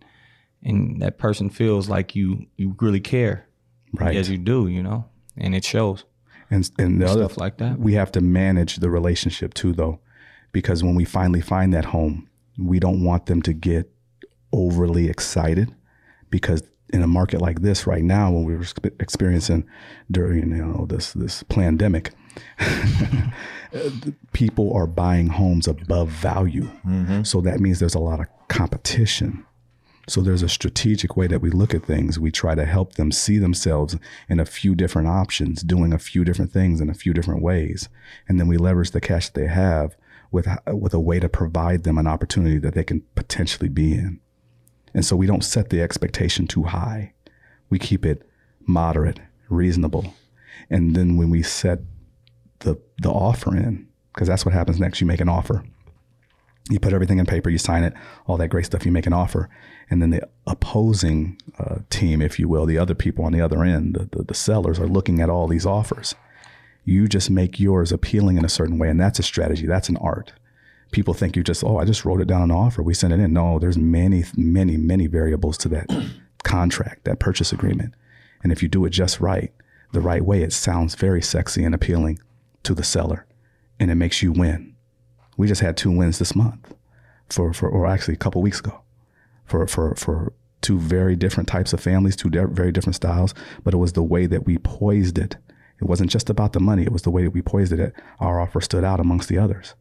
and 0.63 1.01
that 1.01 1.17
person 1.17 1.49
feels 1.49 1.89
like 1.89 2.15
you 2.15 2.45
you 2.58 2.75
really 2.80 2.99
care, 2.99 3.47
Right. 3.93 4.15
As 4.15 4.30
you 4.30 4.38
do, 4.38 4.67
you 4.67 4.84
know, 4.84 5.06
and 5.36 5.56
it 5.56 5.63
shows 5.63 6.03
And, 6.51 6.69
and 6.77 7.01
the 7.01 7.06
other 7.06 7.25
stuff 7.25 7.38
like 7.38 7.58
that. 7.58 7.80
we 7.80 7.93
have 7.93 8.12
to 8.13 8.21
manage 8.21 8.77
the 8.77 8.89
relationship 8.89 9.53
too 9.53 9.73
though 9.73 9.99
because 10.58 10.84
when 10.84 10.96
we 10.96 11.06
finally 11.06 11.39
find 11.39 11.72
that 11.72 11.86
home 11.86 12.28
we 12.58 12.80
don't 12.80 13.04
want 13.04 13.28
them 13.28 13.43
to 13.43 13.54
get 13.54 13.88
overly 14.52 15.08
excited 15.08 15.72
because 16.32 16.63
in 16.89 17.04
a 17.04 17.08
market 17.08 17.39
like 17.39 17.62
this 17.62 17.86
right 17.86 18.04
now 18.04 18.32
when 18.32 18.43
we 18.43 18.56
were 18.56 18.65
experiencing 19.00 19.63
during 20.10 20.50
you 20.50 20.65
know 20.65 20.88
this 20.89 21.13
this 21.13 21.43
pandemic 21.43 22.12
people 24.34 24.74
are 24.74 24.88
buying 24.88 25.28
homes 25.28 25.67
above 25.67 26.10
value. 26.10 26.70
Mm-hmm. 26.86 27.24
So 27.24 27.41
that 27.41 27.60
means 27.60 27.80
there's 27.80 27.96
a 27.96 28.00
lot 28.00 28.20
of 28.20 28.28
competition. 28.48 29.43
So 30.08 30.22
there's 30.22 30.43
a 30.43 30.50
strategic 30.50 31.17
way 31.17 31.28
that 31.28 31.41
we 31.41 31.50
look 31.50 31.74
at 31.74 31.84
things. 31.84 32.17
We 32.20 32.32
try 32.32 32.56
to 32.56 32.65
help 32.65 32.93
them 32.93 33.12
see 33.12 33.39
themselves 33.39 33.98
in 34.30 34.39
a 34.39 34.46
few 34.46 34.74
different 34.74 35.10
options, 35.10 35.63
doing 35.63 35.91
a 35.93 36.00
few 36.00 36.24
different 36.24 36.52
things 36.52 36.80
in 36.80 36.89
a 36.89 36.93
few 36.93 37.13
different 37.13 37.41
ways, 37.41 37.89
and 38.28 38.39
then 38.39 38.48
we 38.48 38.58
leverage 38.58 38.91
the 38.91 39.02
cash 39.02 39.30
that 39.30 39.39
they 39.39 39.48
have 39.48 39.98
with 40.32 40.48
with 40.68 40.94
a 40.94 41.00
way 41.00 41.20
to 41.20 41.30
provide 41.30 41.84
them 41.84 41.98
an 41.98 42.08
opportunity 42.08 42.58
that 42.60 42.74
they 42.74 42.84
can 42.84 43.02
potentially 43.16 43.70
be 43.70 43.94
in. 43.94 44.20
And 44.94 45.06
so 45.06 45.16
we 45.16 45.28
don't 45.28 45.44
set 45.44 45.70
the 45.70 45.82
expectation 45.82 46.48
too 46.48 46.63
high. 46.63 47.13
We 47.70 47.80
keep 47.80 48.06
it 48.06 48.28
moderate, 48.66 49.20
reasonable. 49.50 50.13
And 50.70 50.96
then 50.96 51.18
when 51.18 51.30
we 51.30 51.44
set 51.44 51.80
the 52.60 52.80
the 53.02 53.12
offer 53.12 53.56
in, 53.56 53.88
because 54.13 54.28
that's 54.28 54.46
what 54.46 54.54
happens 54.54 54.80
next, 54.80 55.02
you 55.02 55.08
make 55.08 55.22
an 55.22 55.30
offer 55.30 55.63
you 56.70 56.80
put 56.80 56.94
everything 56.94 57.20
in 57.20 57.26
paper, 57.26 57.50
you 57.50 57.58
sign 57.58 57.84
it, 57.84 57.94
all 58.26 58.38
that 58.38 58.50
great 58.50 58.66
stuff, 58.66 58.86
you 58.86 58.92
make 58.92 59.08
an 59.08 59.13
offer. 59.13 59.50
And 59.90 60.02
then 60.02 60.10
the 60.10 60.28
opposing 60.46 61.40
uh, 61.60 61.78
team, 61.90 62.22
if 62.22 62.40
you 62.40 62.48
will, 62.48 62.66
the 62.66 62.78
other 62.78 62.96
people 62.96 63.26
on 63.26 63.32
the 63.32 63.42
other 63.42 63.63
end, 63.63 63.96
the, 63.96 64.18
the, 64.18 64.24
the 64.24 64.34
sellers 64.34 64.80
are 64.80 64.88
looking 64.88 65.22
at 65.22 65.30
all 65.30 65.48
these 65.48 65.66
offers. 65.66 66.16
You 66.88 67.10
just 67.10 67.30
make 67.30 67.60
yours 67.60 67.91
appealing 67.91 68.38
in 68.38 68.45
a 68.45 68.50
certain 68.50 68.80
way. 68.80 68.88
And 68.88 69.00
that's 69.00 69.19
a 69.19 69.23
strategy, 69.23 69.67
that's 69.67 69.89
an 69.89 69.97
art. 69.97 70.32
People 70.91 71.13
think 71.13 71.36
you 71.36 71.43
just, 71.43 71.62
oh, 71.65 71.78
I 71.78 71.84
just 71.84 72.06
wrote 72.06 72.21
it 72.21 72.30
down 72.30 72.43
on 72.43 72.50
offer. 72.50 72.82
We 72.82 72.93
sent 72.93 73.12
it 73.12 73.19
in. 73.19 73.34
No, 73.34 73.60
there's 73.60 73.78
many, 73.78 74.23
many, 74.38 74.78
many 74.78 75.08
variables 75.08 75.58
to 75.60 75.69
that 75.69 75.89
contract, 76.43 77.04
that 77.04 77.19
purchase 77.19 77.52
agreement. 77.52 77.93
And 78.41 78.54
if 78.54 78.63
you 78.63 78.69
do 78.69 78.86
it 78.86 78.91
just 78.91 79.19
right, 79.19 79.52
the 79.91 80.00
right 80.00 80.23
way, 80.23 80.43
it 80.43 80.54
sounds 80.54 80.95
very 80.95 81.21
sexy 81.21 81.65
and 81.65 81.76
appealing 81.76 82.19
to 82.63 82.73
the 82.73 82.84
seller 82.84 83.26
and 83.80 83.91
it 83.91 83.95
makes 83.95 84.21
you 84.23 84.32
win. 84.32 84.76
We 85.36 85.47
just 85.47 85.62
had 85.62 85.76
two 85.76 85.91
wins 85.91 86.19
this 86.19 86.36
month 86.36 86.73
for, 87.30 87.52
for 87.54 87.69
or 87.69 87.86
actually 87.86 88.13
a 88.13 88.17
couple 88.17 88.41
weeks 88.41 88.60
ago 88.60 88.82
for, 89.45 89.67
for, 89.67 89.93
for 89.95 90.32
two 90.62 90.80
very 90.80 91.17
different 91.17 91.50
types 91.50 91.73
of 91.73 91.82
families, 91.82 92.15
two 92.15 92.30
di- 92.30 92.45
very 92.45 92.71
different 92.71 92.95
styles, 92.95 93.34
but 93.63 93.73
it 93.73 93.78
was 93.78 93.93
the 93.93 94.04
way 94.04 94.26
that 94.26 94.45
we 94.45 94.58
poised 94.58 95.17
it. 95.17 95.36
It 95.80 95.86
wasn't 95.86 96.10
just 96.12 96.30
about 96.30 96.54
the 96.54 96.60
money. 96.60 96.84
It 96.84 96.92
was 96.92 97.04
the 97.04 97.12
way 97.12 97.24
that 97.24 97.32
we 97.32 97.42
poised 97.42 97.74
it. 97.74 97.94
Our 98.20 98.40
offer 98.40 98.62
stood 98.62 98.84
out 98.84 99.00
amongst 99.00 99.30
the 99.30 99.38
others, 99.38 99.76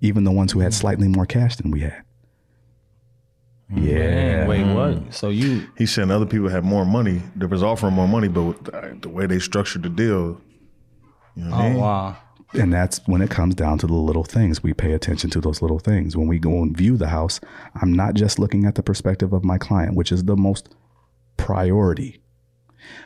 even 0.00 0.24
the 0.24 0.30
ones 0.30 0.52
who 0.52 0.60
had 0.60 0.72
mm. 0.72 0.76
slightly 0.76 1.08
more 1.08 1.26
cash 1.26 1.56
than 1.56 1.70
we 1.70 1.80
had. 1.80 2.02
Mm, 3.72 3.86
yeah. 3.86 4.46
Man, 4.46 4.48
wait, 4.48 4.64
what? 4.74 4.94
Mm. 4.94 5.14
So 5.14 5.28
you 5.30 5.68
he's 5.76 5.92
saying 5.92 6.10
other 6.10 6.26
people 6.26 6.48
had 6.48 6.64
more 6.64 6.84
money. 6.84 7.22
They 7.36 7.46
was 7.46 7.62
offering 7.62 7.94
more 7.94 8.08
money, 8.08 8.28
but 8.28 8.64
the, 8.64 8.98
the 9.02 9.08
way 9.08 9.26
they 9.26 9.38
structured 9.38 9.82
the 9.82 9.88
deal, 9.88 10.40
you 11.34 11.44
know 11.44 11.50
what 11.50 11.60
I 11.60 11.66
Oh 11.66 11.70
mean? 11.70 11.78
wow. 11.80 12.16
And 12.54 12.72
that's 12.72 13.00
when 13.06 13.22
it 13.22 13.30
comes 13.30 13.54
down 13.54 13.78
to 13.78 13.86
the 13.86 13.94
little 13.94 14.24
things. 14.24 14.60
We 14.62 14.74
pay 14.74 14.92
attention 14.92 15.30
to 15.30 15.40
those 15.40 15.62
little 15.62 15.78
things. 15.78 16.16
When 16.16 16.26
we 16.26 16.40
go 16.40 16.62
and 16.62 16.76
view 16.76 16.96
the 16.96 17.08
house, 17.08 17.40
I'm 17.80 17.92
not 17.92 18.14
just 18.14 18.40
looking 18.40 18.64
at 18.64 18.74
the 18.74 18.82
perspective 18.82 19.32
of 19.32 19.44
my 19.44 19.56
client, 19.56 19.94
which 19.94 20.10
is 20.10 20.24
the 20.24 20.36
most 20.36 20.68
priority, 21.36 22.20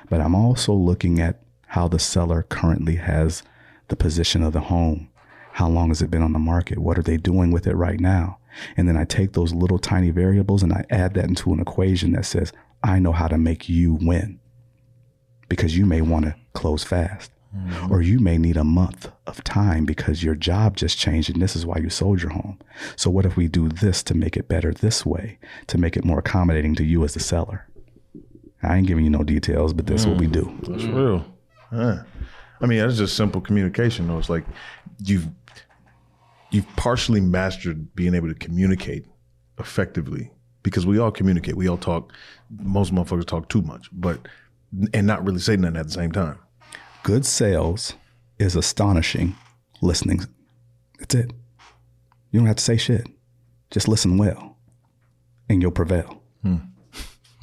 but 0.09 0.20
I'm 0.22 0.35
also 0.35 0.72
looking 0.72 1.20
at 1.20 1.43
how 1.74 1.88
the 1.88 1.98
seller 1.98 2.44
currently 2.44 2.94
has 2.94 3.42
the 3.88 3.96
position 3.96 4.44
of 4.44 4.52
the 4.52 4.60
home. 4.60 5.08
How 5.54 5.68
long 5.68 5.88
has 5.88 6.00
it 6.00 6.10
been 6.10 6.22
on 6.22 6.32
the 6.32 6.38
market? 6.38 6.78
What 6.78 6.96
are 6.96 7.02
they 7.02 7.16
doing 7.16 7.50
with 7.50 7.66
it 7.66 7.74
right 7.74 7.98
now? 7.98 8.38
And 8.76 8.88
then 8.88 8.96
I 8.96 9.04
take 9.04 9.32
those 9.32 9.52
little 9.52 9.80
tiny 9.80 10.10
variables 10.10 10.62
and 10.62 10.72
I 10.72 10.84
add 10.88 11.14
that 11.14 11.24
into 11.24 11.52
an 11.52 11.58
equation 11.58 12.12
that 12.12 12.26
says, 12.26 12.52
I 12.84 13.00
know 13.00 13.10
how 13.10 13.26
to 13.26 13.37
make 13.37 13.68
you 13.68 13.94
win 13.94 14.38
because 15.48 15.76
you 15.76 15.84
may 15.84 16.00
want 16.00 16.26
to 16.26 16.37
close 16.52 16.84
fast. 16.84 17.32
Mm-hmm. 17.52 17.92
Or 17.92 18.02
you 18.02 18.20
may 18.20 18.38
need 18.38 18.56
a 18.56 18.62
month 18.62 19.10
of 19.26 19.42
time 19.42 19.84
because 19.84 20.22
your 20.22 20.37
job 20.37 20.76
just 20.76 20.96
changed 20.96 21.30
and 21.30 21.42
this 21.42 21.56
is 21.56 21.66
why 21.66 21.78
you 21.78 21.90
sold 21.90 22.22
your 22.22 22.32
home. 22.32 22.60
So, 22.94 23.10
what 23.10 23.26
if 23.26 23.37
we 23.37 23.46
do 23.46 23.68
this 23.68 24.02
to 24.04 24.14
make 24.14 24.37
it 24.37 24.48
better 24.48 24.72
this 24.72 25.06
way, 25.06 25.38
to 25.68 25.78
make 25.78 25.96
it 25.96 26.04
more 26.04 26.18
accommodating 26.18 26.74
to 26.76 26.84
you 26.84 27.04
as 27.04 27.14
the 27.14 27.20
seller? 27.20 27.68
I 28.60 28.78
ain't 28.78 28.88
giving 28.88 29.04
you 29.04 29.10
no 29.10 29.22
details, 29.22 29.72
but 29.72 29.87
that's 29.87 30.04
what 30.04 30.18
we 30.18 30.26
mm. 30.26 30.32
do. 30.32 30.58
That's 30.68 30.84
real. 30.84 31.33
Yeah. 31.72 32.03
I 32.61 32.66
mean, 32.66 32.79
that's 32.79 32.96
just 32.98 33.16
simple 33.16 33.40
communication. 33.40 34.07
Though 34.09 34.18
it's 34.18 34.31
like 34.31 34.44
you've 35.05 35.29
you've 36.50 36.66
partially 36.77 37.20
mastered 37.20 37.94
being 37.94 38.14
able 38.14 38.29
to 38.29 38.35
communicate 38.35 39.07
effectively 39.59 40.31
because 40.62 40.87
we 40.87 40.98
all 40.98 41.11
communicate. 41.11 41.57
We 41.57 41.68
all 41.68 41.77
talk. 41.77 42.12
Most 42.50 42.92
motherfuckers 42.94 43.27
talk 43.27 43.48
too 43.48 43.62
much, 43.62 43.88
but 43.92 44.27
and 44.92 45.07
not 45.07 45.24
really 45.24 45.40
say 45.40 45.57
nothing 45.57 45.77
at 45.77 45.87
the 45.87 45.92
same 45.92 46.12
time. 46.12 46.38
Good 47.03 47.27
sales 47.27 47.94
is 48.38 48.57
astonishing 48.57 49.37
listening. 49.81 50.20
That's 50.98 51.14
it. 51.14 51.33
You 52.31 52.40
don't 52.40 52.46
have 52.46 52.57
to 52.57 52.64
say 52.64 52.77
shit. 52.77 53.07
Just 53.70 53.88
listen 53.88 54.16
well, 54.16 54.57
and 55.48 55.61
you'll 55.61 55.70
prevail. 55.70 56.22
Mm, 56.44 56.68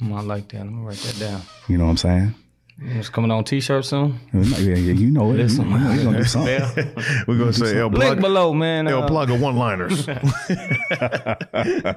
I 0.02 0.20
like 0.22 0.48
that. 0.50 0.58
Let 0.58 0.72
me 0.72 0.82
write 0.82 0.96
that 0.96 1.18
down. 1.18 1.42
You 1.68 1.78
know 1.78 1.84
what 1.84 1.90
I'm 1.90 1.96
saying? 1.96 2.34
It's 2.84 3.08
coming 3.08 3.30
on 3.30 3.44
t-shirt 3.44 3.84
soon. 3.84 4.18
Yeah, 4.32 4.58
yeah, 4.58 4.92
you 4.92 5.10
know 5.10 5.32
it. 5.32 5.50
You, 5.50 5.56
you 5.56 5.64
know 5.64 5.92
you're 5.92 6.04
gonna 6.04 6.18
do 6.18 6.24
something. 6.24 6.52
Yeah. 6.52 7.24
We're 7.26 7.38
gonna 7.38 7.52
say 7.52 7.78
El 7.78 7.90
Link 7.90 8.20
below, 8.20 8.52
man. 8.52 8.88
El 8.88 9.04
Uh, 9.04 9.06
Plug 9.08 9.30
of 9.30 9.40
one 9.40 9.56
liners. 9.56 10.08
uh, 10.08 11.94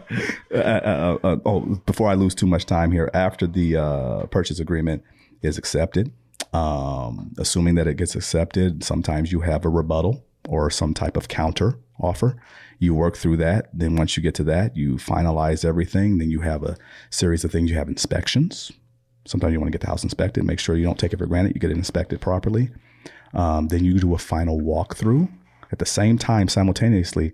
uh, 0.53 1.17
uh, 1.23 1.37
oh, 1.45 1.59
before 1.85 2.09
I 2.09 2.13
lose 2.13 2.35
too 2.35 2.47
much 2.47 2.65
time 2.65 2.91
here, 2.91 3.09
after 3.13 3.47
the 3.47 3.77
uh, 3.77 4.25
purchase 4.27 4.59
agreement 4.59 5.03
is 5.41 5.57
accepted, 5.57 6.11
um, 6.53 7.33
assuming 7.37 7.75
that 7.75 7.87
it 7.87 7.97
gets 7.97 8.15
accepted, 8.15 8.83
sometimes 8.83 9.31
you 9.31 9.41
have 9.41 9.65
a 9.65 9.69
rebuttal 9.69 10.23
or 10.47 10.69
some 10.69 10.93
type 10.93 11.17
of 11.17 11.27
counter 11.27 11.79
offer. 11.99 12.35
You 12.77 12.93
work 12.93 13.15
through 13.17 13.37
that. 13.37 13.69
Then 13.73 13.95
once 13.95 14.17
you 14.17 14.23
get 14.23 14.35
to 14.35 14.43
that, 14.45 14.75
you 14.75 14.95
finalize 14.95 15.63
everything. 15.63 16.17
Then 16.17 16.29
you 16.29 16.41
have 16.41 16.61
a 16.63 16.77
series 17.09 17.43
of 17.43 17.51
things. 17.51 17.69
You 17.71 17.77
have 17.77 17.87
inspections. 17.87 18.71
Sometimes 19.25 19.53
you 19.53 19.59
want 19.59 19.71
to 19.71 19.77
get 19.77 19.81
the 19.81 19.87
house 19.87 20.03
inspected. 20.03 20.43
Make 20.43 20.59
sure 20.59 20.75
you 20.75 20.85
don't 20.85 20.99
take 20.99 21.13
it 21.13 21.19
for 21.19 21.25
granted. 21.25 21.55
You 21.55 21.59
get 21.59 21.71
it 21.71 21.77
inspected 21.77 22.21
properly. 22.21 22.69
Um, 23.33 23.67
then 23.67 23.83
you 23.83 23.99
do 23.99 24.13
a 24.13 24.17
final 24.17 24.59
walkthrough. 24.59 25.29
At 25.71 25.79
the 25.79 25.85
same 25.85 26.17
time, 26.17 26.47
simultaneously, 26.47 27.33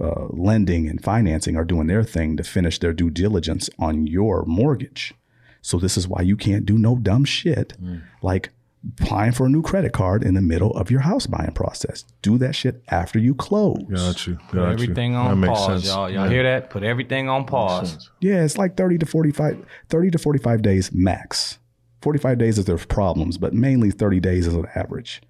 uh, 0.00 0.26
lending 0.30 0.88
and 0.88 1.02
financing 1.02 1.56
are 1.56 1.64
doing 1.64 1.86
their 1.86 2.02
thing 2.02 2.36
to 2.38 2.42
finish 2.42 2.78
their 2.78 2.92
due 2.94 3.10
diligence 3.10 3.68
on 3.78 4.06
your 4.06 4.44
mortgage. 4.46 5.14
So 5.62 5.78
this 5.78 5.96
is 5.98 6.08
why 6.08 6.22
you 6.22 6.36
can't 6.36 6.64
do 6.64 6.78
no 6.78 6.96
dumb 6.96 7.24
shit 7.26 7.74
like 8.22 8.50
applying 8.98 9.32
for 9.32 9.46
a 9.46 9.48
new 9.48 9.62
credit 9.62 9.92
card 9.92 10.22
in 10.22 10.34
the 10.34 10.40
middle 10.40 10.70
of 10.72 10.90
your 10.90 11.00
house 11.00 11.26
buying 11.26 11.52
process. 11.52 12.04
Do 12.22 12.38
that 12.38 12.54
shit 12.54 12.82
after 12.88 13.18
you 13.18 13.34
close. 13.34 13.82
Got 13.90 14.26
you. 14.26 14.38
Put 14.48 14.56
Got 14.56 14.72
everything 14.72 15.12
you. 15.12 15.18
on 15.18 15.30
that 15.40 15.46
makes 15.48 15.58
pause, 15.58 15.82
sense. 15.82 15.86
y'all. 15.86 16.10
Y'all 16.10 16.24
Yeah. 16.24 16.30
hear 16.30 16.42
that? 16.44 16.70
Put 16.70 16.82
everything 16.82 17.28
on 17.28 17.44
pause. 17.44 18.10
Yeah, 18.20 18.42
it's 18.42 18.56
like 18.56 18.76
30 18.76 18.98
to 18.98 19.06
45 19.06 19.58
30 19.88 20.10
to 20.12 20.18
45 20.18 20.62
days 20.62 20.90
max. 20.92 21.58
45 22.02 22.38
days 22.38 22.58
is 22.58 22.64
there's 22.64 22.86
problems, 22.86 23.36
but 23.36 23.52
mainly 23.52 23.90
30 23.90 24.20
days 24.20 24.46
is 24.46 24.54
an 24.54 24.66
average. 24.74 25.20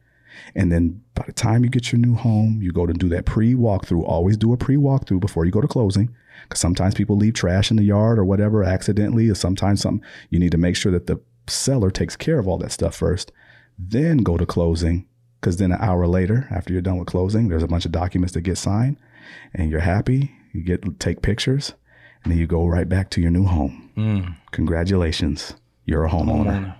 And 0.54 0.70
then 0.70 1.02
by 1.16 1.24
the 1.26 1.32
time 1.32 1.64
you 1.64 1.70
get 1.70 1.90
your 1.90 2.00
new 2.00 2.14
home, 2.14 2.60
you 2.62 2.70
go 2.72 2.86
to 2.86 2.92
do 2.92 3.08
that 3.08 3.26
pre 3.26 3.54
walkthrough. 3.54 4.04
Always 4.04 4.36
do 4.36 4.52
a 4.52 4.56
pre 4.56 4.76
walkthrough 4.76 5.20
before 5.20 5.44
you 5.44 5.50
go 5.50 5.60
to 5.60 5.66
closing. 5.68 6.10
Because 6.44 6.60
sometimes 6.60 6.94
people 6.94 7.16
leave 7.16 7.34
trash 7.34 7.70
in 7.70 7.76
the 7.76 7.82
yard 7.82 8.18
or 8.18 8.24
whatever 8.24 8.62
accidentally, 8.64 9.28
or 9.28 9.34
sometimes 9.34 9.82
something. 9.82 10.02
You 10.30 10.38
need 10.38 10.52
to 10.52 10.58
make 10.58 10.74
sure 10.76 10.90
that 10.92 11.06
the 11.06 11.20
seller 11.50 11.90
takes 11.90 12.16
care 12.16 12.38
of 12.38 12.46
all 12.48 12.58
that 12.58 12.72
stuff 12.72 12.94
first. 12.96 13.32
Then 13.78 14.18
go 14.18 14.36
to 14.36 14.46
closing. 14.46 15.06
Because 15.40 15.56
then 15.56 15.72
an 15.72 15.78
hour 15.80 16.06
later, 16.06 16.46
after 16.50 16.72
you're 16.72 16.82
done 16.82 16.98
with 16.98 17.08
closing, 17.08 17.48
there's 17.48 17.62
a 17.62 17.66
bunch 17.68 17.86
of 17.86 17.92
documents 17.92 18.34
that 18.34 18.42
get 18.42 18.58
signed 18.58 18.98
and 19.54 19.70
you're 19.70 19.80
happy. 19.80 20.30
You 20.52 20.62
get 20.62 21.00
take 21.00 21.22
pictures 21.22 21.72
and 22.22 22.30
then 22.30 22.38
you 22.38 22.46
go 22.46 22.66
right 22.66 22.86
back 22.88 23.08
to 23.10 23.22
your 23.22 23.30
new 23.30 23.44
home. 23.46 23.90
Mm. 23.96 24.36
Congratulations. 24.50 25.54
You're 25.86 26.04
a 26.04 26.10
homeowner. 26.10 26.76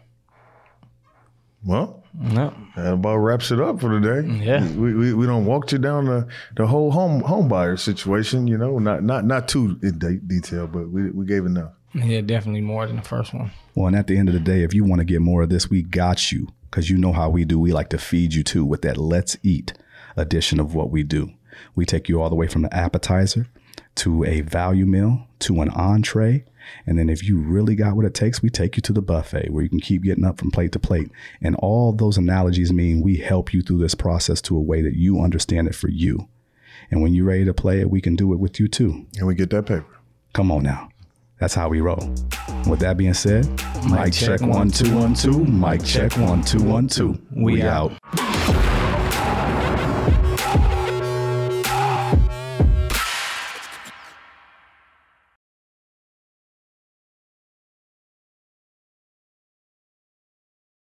Well, 1.65 2.03
No. 2.15 2.55
that 2.77 2.95
about 2.95 3.17
wraps 3.19 3.51
it 3.51 3.61
up 3.61 3.81
for 3.81 3.99
today. 4.01 4.29
Yeah. 4.45 4.67
we 4.73 4.95
we, 4.95 5.15
we 5.15 5.27
don't 5.27 5.47
walked 5.47 5.73
you 5.73 5.79
down 5.79 6.07
the, 6.07 6.27
the 6.57 6.67
whole 6.67 6.91
home 6.91 7.21
home 7.23 7.49
buyer 7.49 7.77
situation. 7.77 8.47
You 8.47 8.59
know, 8.59 8.79
not 8.79 9.03
not 9.03 9.25
not 9.25 9.49
too 9.49 9.79
in 9.83 9.99
de- 9.99 10.17
detail, 10.19 10.67
but 10.67 10.91
we 10.91 11.11
we 11.11 11.25
gave 11.27 11.45
enough. 11.47 11.73
Yeah, 11.95 12.21
definitely 12.21 12.61
more 12.61 12.87
than 12.87 12.97
the 12.97 13.03
first 13.03 13.35
one. 13.35 13.51
Well, 13.75 13.89
and 13.89 13.97
at 13.97 14.07
the 14.07 14.17
end 14.17 14.29
of 14.29 14.35
the 14.35 14.41
day, 14.41 14.63
if 14.63 14.75
you 14.75 14.85
want 14.85 15.01
to 15.01 15.05
get 15.05 15.21
more 15.21 15.43
of 15.43 15.49
this, 15.49 15.69
we 15.69 15.83
got 15.83 16.31
you 16.31 16.49
because 16.71 16.89
you 16.89 16.97
know 16.97 17.13
how 17.13 17.29
we 17.29 17.45
do. 17.45 17.59
We 17.59 17.73
like 17.73 17.89
to 17.91 17.99
feed 17.99 18.35
you 18.35 18.43
too 18.43 18.65
with 18.65 18.83
that 18.83 18.97
let's 18.97 19.37
eat 19.43 19.73
edition 20.17 20.61
of 20.61 20.75
what 20.75 20.91
we 20.91 21.03
do. 21.03 21.33
We 21.75 21.85
take 21.85 22.09
you 22.09 22.23
all 22.23 22.31
the 22.31 22.37
way 22.37 22.47
from 22.47 22.63
the 22.63 22.75
appetizer 22.75 23.47
to 23.97 24.25
a 24.25 24.41
value 24.43 24.87
meal 24.87 25.27
to 25.41 25.61
an 25.61 25.71
entree. 25.71 26.45
And 26.87 26.99
then 26.99 27.09
if 27.09 27.25
you 27.25 27.39
really 27.39 27.75
got 27.75 27.97
what 27.97 28.05
it 28.05 28.15
takes, 28.15 28.43
we 28.43 28.51
take 28.51 28.77
you 28.77 28.83
to 28.83 28.93
the 28.93 29.03
buffet 29.03 29.51
where 29.51 29.63
you 29.63 29.69
can 29.69 29.81
keep 29.81 30.05
getting 30.05 30.25
up 30.25 30.39
from 30.39 30.51
plate 30.51 30.73
to 30.73 30.79
plate. 30.79 31.11
And 31.43 31.57
all 31.57 31.93
those 31.93 32.17
analogies 32.17 32.73
mean 32.73 33.01
we 33.01 33.17
help 33.17 33.53
you 33.53 33.63
through 33.63 33.79
this 33.79 33.95
process 33.95 34.41
to 34.43 34.57
a 34.57 34.61
way 34.61 34.83
that 34.83 34.95
you 34.95 35.21
understand 35.21 35.67
it 35.67 35.75
for 35.75 35.89
you. 35.89 36.29
And 36.91 37.03
when 37.03 37.15
you're 37.15 37.27
ready 37.27 37.45
to 37.45 37.55
play 37.55 37.81
it, 37.81 37.91
we 37.91 38.01
can 38.01 38.15
do 38.15 38.33
it 38.33 38.39
with 38.39 38.61
you 38.61 38.69
too. 38.69 39.07
And 39.19 39.27
we 39.27 39.35
get 39.35 39.51
that 39.51 39.67
paper. 39.67 39.87
Come 40.33 40.53
on 40.53 40.63
now. 40.63 40.91
That's 41.41 41.55
how 41.55 41.71
we 41.71 41.81
roll. 41.81 42.15
With 42.69 42.81
that 42.81 42.97
being 42.99 43.15
said, 43.15 43.47
mic 43.91 44.13
check 44.13 44.43
one 44.43 44.71
two 44.71 44.95
one 44.95 45.15
two. 45.15 45.45
Mic 45.47 45.83
check 45.83 46.15
one 46.19 46.45
two 46.45 46.63
one 46.63 46.87
two. 46.87 47.19
We 47.35 47.63
out. 47.63 47.93